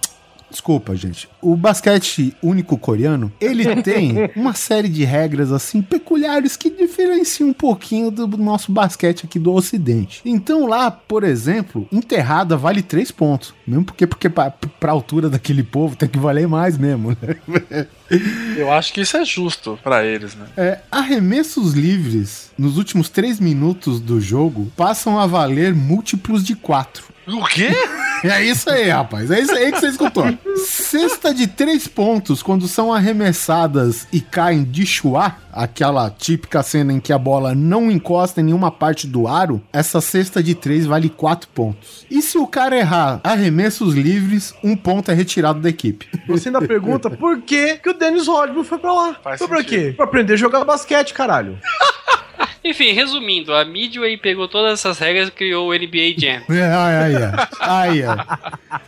[0.53, 1.29] Desculpa, gente.
[1.41, 7.53] O basquete único coreano, ele tem uma série de regras assim peculiares que diferenciam um
[7.55, 10.21] pouquinho do nosso basquete aqui do ocidente.
[10.27, 13.55] Então lá, por exemplo, enterrada vale três pontos.
[13.67, 14.53] Mesmo porque, porque pra
[14.93, 17.87] altura daquele povo tem que valer mais mesmo, né?
[18.57, 20.47] Eu acho que isso é justo pra eles, né?
[20.55, 27.12] É, arremessos livres nos últimos três minutos do jogo passam a valer múltiplos de quatro.
[27.27, 27.71] O quê?
[28.25, 29.33] É isso aí, rapaz.
[29.33, 30.25] É isso aí que você escutou.
[30.65, 37.01] Cesta de três pontos, quando são arremessadas e caem de chuá, aquela típica cena em
[37.01, 41.09] que a bola não encosta em nenhuma parte do aro, essa cesta de três vale
[41.09, 42.07] quatro pontos.
[42.09, 46.07] E se o cara errar arremessos livres, um ponto é retirado da equipe.
[46.29, 49.17] Você ainda pergunta por que, que o Dennis Rodman foi pra lá?
[49.21, 49.81] Faz foi pra sentido.
[49.81, 49.93] quê?
[49.97, 51.59] Pra aprender a jogar basquete, caralho.
[52.65, 56.43] Enfim, resumindo, a Midway pegou todas essas regras e criou o NBA Jam.
[56.53, 57.25] É, aí, aí,
[57.61, 58.17] aí, aí.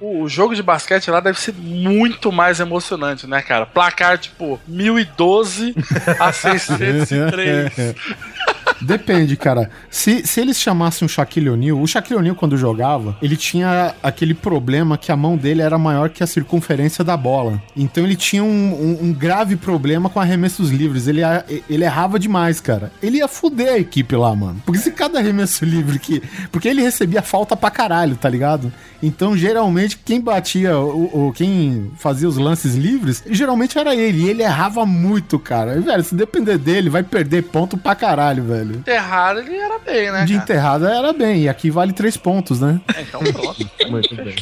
[0.01, 3.66] O jogo de basquete lá deve ser muito mais emocionante, né, cara?
[3.66, 5.74] Placar tipo 1012
[6.20, 7.72] a 603.
[8.85, 9.70] Depende, cara.
[9.90, 14.35] Se, se eles chamassem o Shaquille O'Neal, o Shaquille O'Neal, quando jogava, ele tinha aquele
[14.35, 17.61] problema que a mão dele era maior que a circunferência da bola.
[17.77, 21.06] Então ele tinha um, um- um grave problema com arremessos livres.
[21.06, 21.20] Ele,
[21.69, 22.93] ele errava demais, cara.
[23.02, 24.61] Ele ia fuder a equipe lá, mano.
[24.65, 26.23] Porque se cada arremesso livre que.
[26.52, 28.73] Porque ele recebia falta pra caralho, tá ligado?
[29.02, 34.23] Então, geralmente, quem batia, o, o- quem fazia os lances livres, geralmente era ele.
[34.24, 35.77] E ele errava muito, cara.
[35.77, 38.73] E, velho, se depender dele, vai perder ponto pra caralho, velho.
[38.74, 40.24] Enterrado ele era bem, né?
[40.24, 40.44] De cara?
[40.44, 42.80] enterrada era bem, e aqui vale três pontos, né?
[42.94, 43.70] É, Então pronto.
[43.88, 44.34] Muito bem.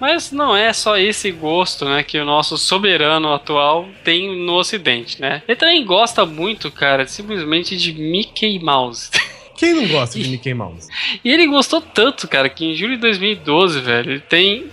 [0.00, 5.20] Mas não é só esse gosto, né, que o nosso soberano atual tem no ocidente,
[5.20, 5.42] né?
[5.48, 9.10] Ele também gosta muito, cara, simplesmente de Mickey Mouse.
[9.56, 10.86] Quem não gosta de Mickey Mouse?
[11.24, 14.66] E ele gostou tanto, cara, que em julho de 2012, velho, ele tem.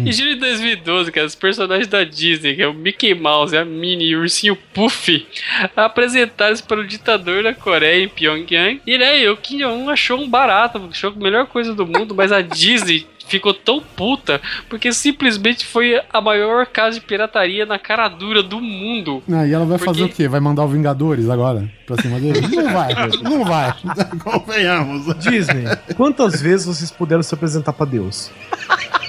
[0.00, 3.64] Em julho de 2012, cara, os personagens da Disney, que é o Mickey Mouse, a
[3.64, 5.26] Minnie e o ursinho Puff,
[5.74, 8.80] apresentaram-se para o ditador da Coreia em Pyongyang.
[8.86, 12.32] E né, o Kim Jong-un achou um barato, achou a melhor coisa do mundo, mas
[12.32, 18.08] a Disney ficou tão puta porque simplesmente foi a maior casa de pirataria na cara
[18.08, 19.22] dura do mundo.
[19.30, 20.28] Ah, e ela vai Porque- fazer o quê?
[20.28, 22.40] Vai mandar o Vingadores agora pra cima dele?
[22.48, 23.74] Não vai, não vai.
[24.22, 25.14] Convenhamos.
[25.18, 25.64] Disney,
[25.96, 28.30] quantas vezes vocês puderam se apresentar pra Deus?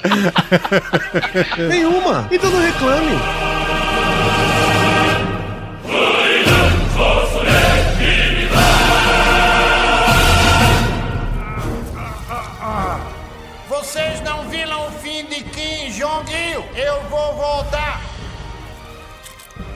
[1.68, 2.28] Nenhuma.
[2.30, 3.47] Então não reclame.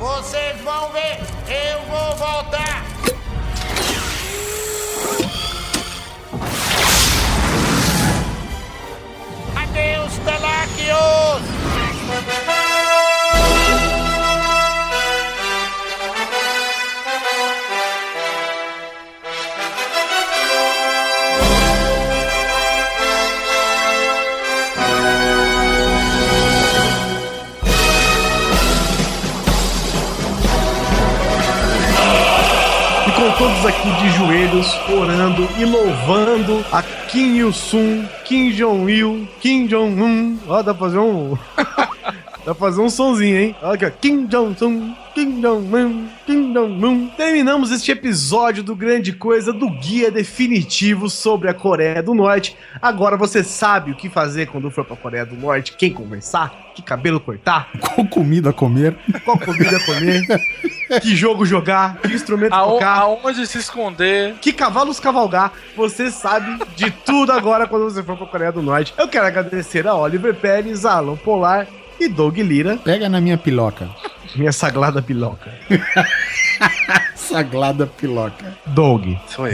[0.03, 1.16] Vocês vão ver.
[1.47, 2.83] Eu vou voltar.
[9.55, 11.43] Adeus, Terráqueos!
[33.62, 40.39] Todos aqui de joelhos, orando e louvando a Kim Il-sung, Kim Jong-il, Kim Jong-un.
[40.48, 41.36] Ó, dá pra fazer um...
[42.44, 43.56] dá pra fazer um sonzinho, hein?
[43.62, 43.90] Olha aqui, ó.
[43.90, 47.09] Kim Jong-un, Kim Jong-un, Kim Jong-un.
[47.16, 52.56] Terminamos este episódio do Grande Coisa, do guia definitivo sobre a Coreia do Norte.
[52.81, 56.82] Agora você sabe o que fazer quando for pra Coreia do Norte, quem conversar, que
[56.82, 58.97] cabelo cortar, Qual comida comer?
[59.24, 60.23] qual comida comer,
[61.01, 62.98] que jogo jogar, que instrumento Aon- tocar.
[63.02, 64.35] Aonde se esconder?
[64.40, 68.94] Que cavalos cavalgar, você sabe de tudo agora quando você for pra Coreia do Norte.
[68.98, 71.66] Eu quero agradecer a Oliver Pérez, a Alan Polar
[72.03, 73.89] E Doug Lira, Pega na minha piloca.
[74.36, 75.52] Minha sagrada piloca.
[77.14, 78.59] Sagrada piloca.
[78.66, 79.06] Doug,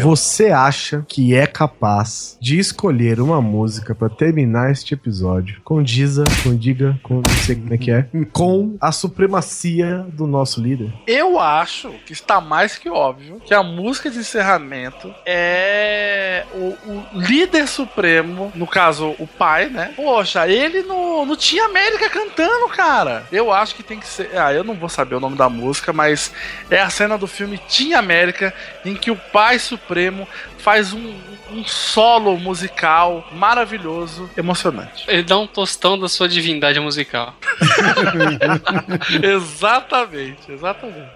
[0.02, 6.24] você acha que é capaz de escolher uma música pra terminar este episódio com Diza,
[6.42, 10.92] com Diga, com não sei como é que é, com a supremacia do nosso líder?
[11.06, 17.05] Eu acho que está mais que óbvio que a música de encerramento é o, o
[17.14, 19.92] líder supremo, no caso, o pai, né?
[19.94, 23.24] Poxa, ele no, no Tinha América cantando, cara.
[23.30, 24.30] Eu acho que tem que ser.
[24.36, 26.32] Ah, eu não vou saber o nome da música, mas
[26.70, 28.55] é a cena do filme Tinha América
[28.85, 30.28] em que o pai supremo
[30.59, 31.15] faz um,
[31.51, 35.05] um solo musical maravilhoso, emocionante.
[35.09, 37.35] Ele dá um tostão da sua divindade musical.
[39.23, 41.09] exatamente, exatamente.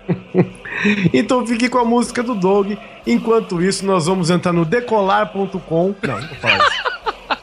[1.13, 2.73] Então fique com a música do Doug.
[3.07, 5.95] Enquanto isso, nós vamos entrar no decolar.com.
[6.03, 6.21] Não,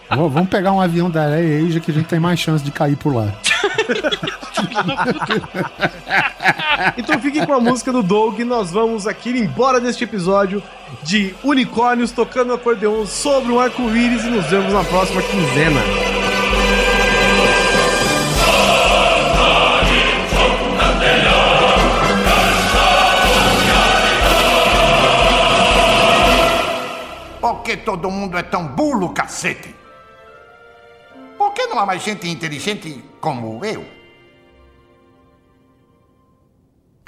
[0.10, 0.30] não.
[0.30, 2.98] Vamos pegar um avião da Air Asia que a gente tem mais chance de cair
[2.98, 3.31] por lá.
[6.98, 8.40] Então fique com a música do Doug.
[8.41, 10.64] Nós vamos aqui embora deste episódio
[11.03, 15.81] de unicórnios tocando acordeon sobre um arco-íris e nos vemos na próxima quinzena.
[27.41, 29.76] Por que todo mundo é tão bulo, cacete?
[31.38, 33.98] Por que não há mais gente inteligente como eu?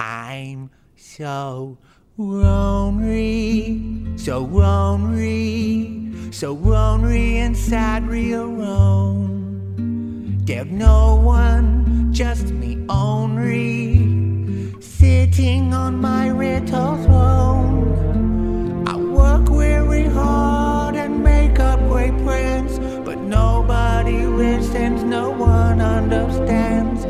[0.03, 1.77] I'm so
[2.17, 3.79] lonely,
[4.17, 10.39] so lonely, so lonely and sad, real alone.
[10.43, 18.87] There's no one, just me only, sitting on my little throne.
[18.87, 27.05] I work very hard and make up great plans, but nobody listens, no one understands.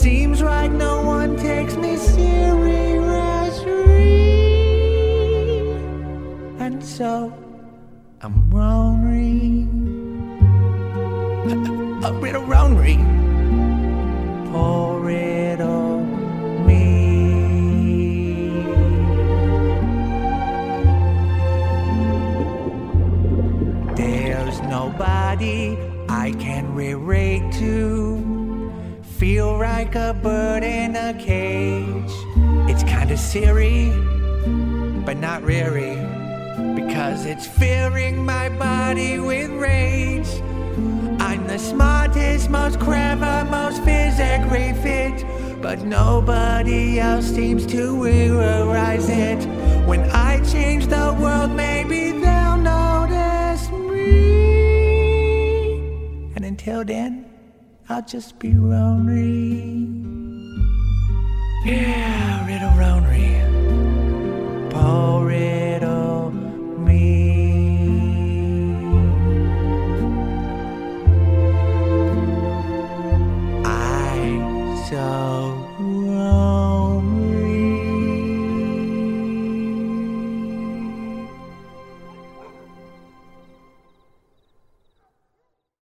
[0.00, 2.24] Seems like no one takes me seriously.
[6.58, 7.32] And so
[8.20, 9.68] I'm lonely.
[12.06, 12.96] A, bit of lonely.
[14.50, 16.84] Pour it on me.
[23.96, 28.13] There's nobody I can relate to.
[29.18, 32.12] Feel like a bird in a cage.
[32.68, 33.92] It's kinda silly,
[35.06, 35.96] but not really.
[36.74, 40.26] Because it's filling my body with rage.
[41.20, 45.24] I'm the smartest, most clever, most physically fit.
[45.62, 49.46] But nobody else seems to realize it.
[49.86, 54.18] When I change the world, maybe they'll notice me.
[56.34, 57.33] And until then,
[57.86, 59.88] I'll just be lonely.
[61.66, 62.23] Yeah,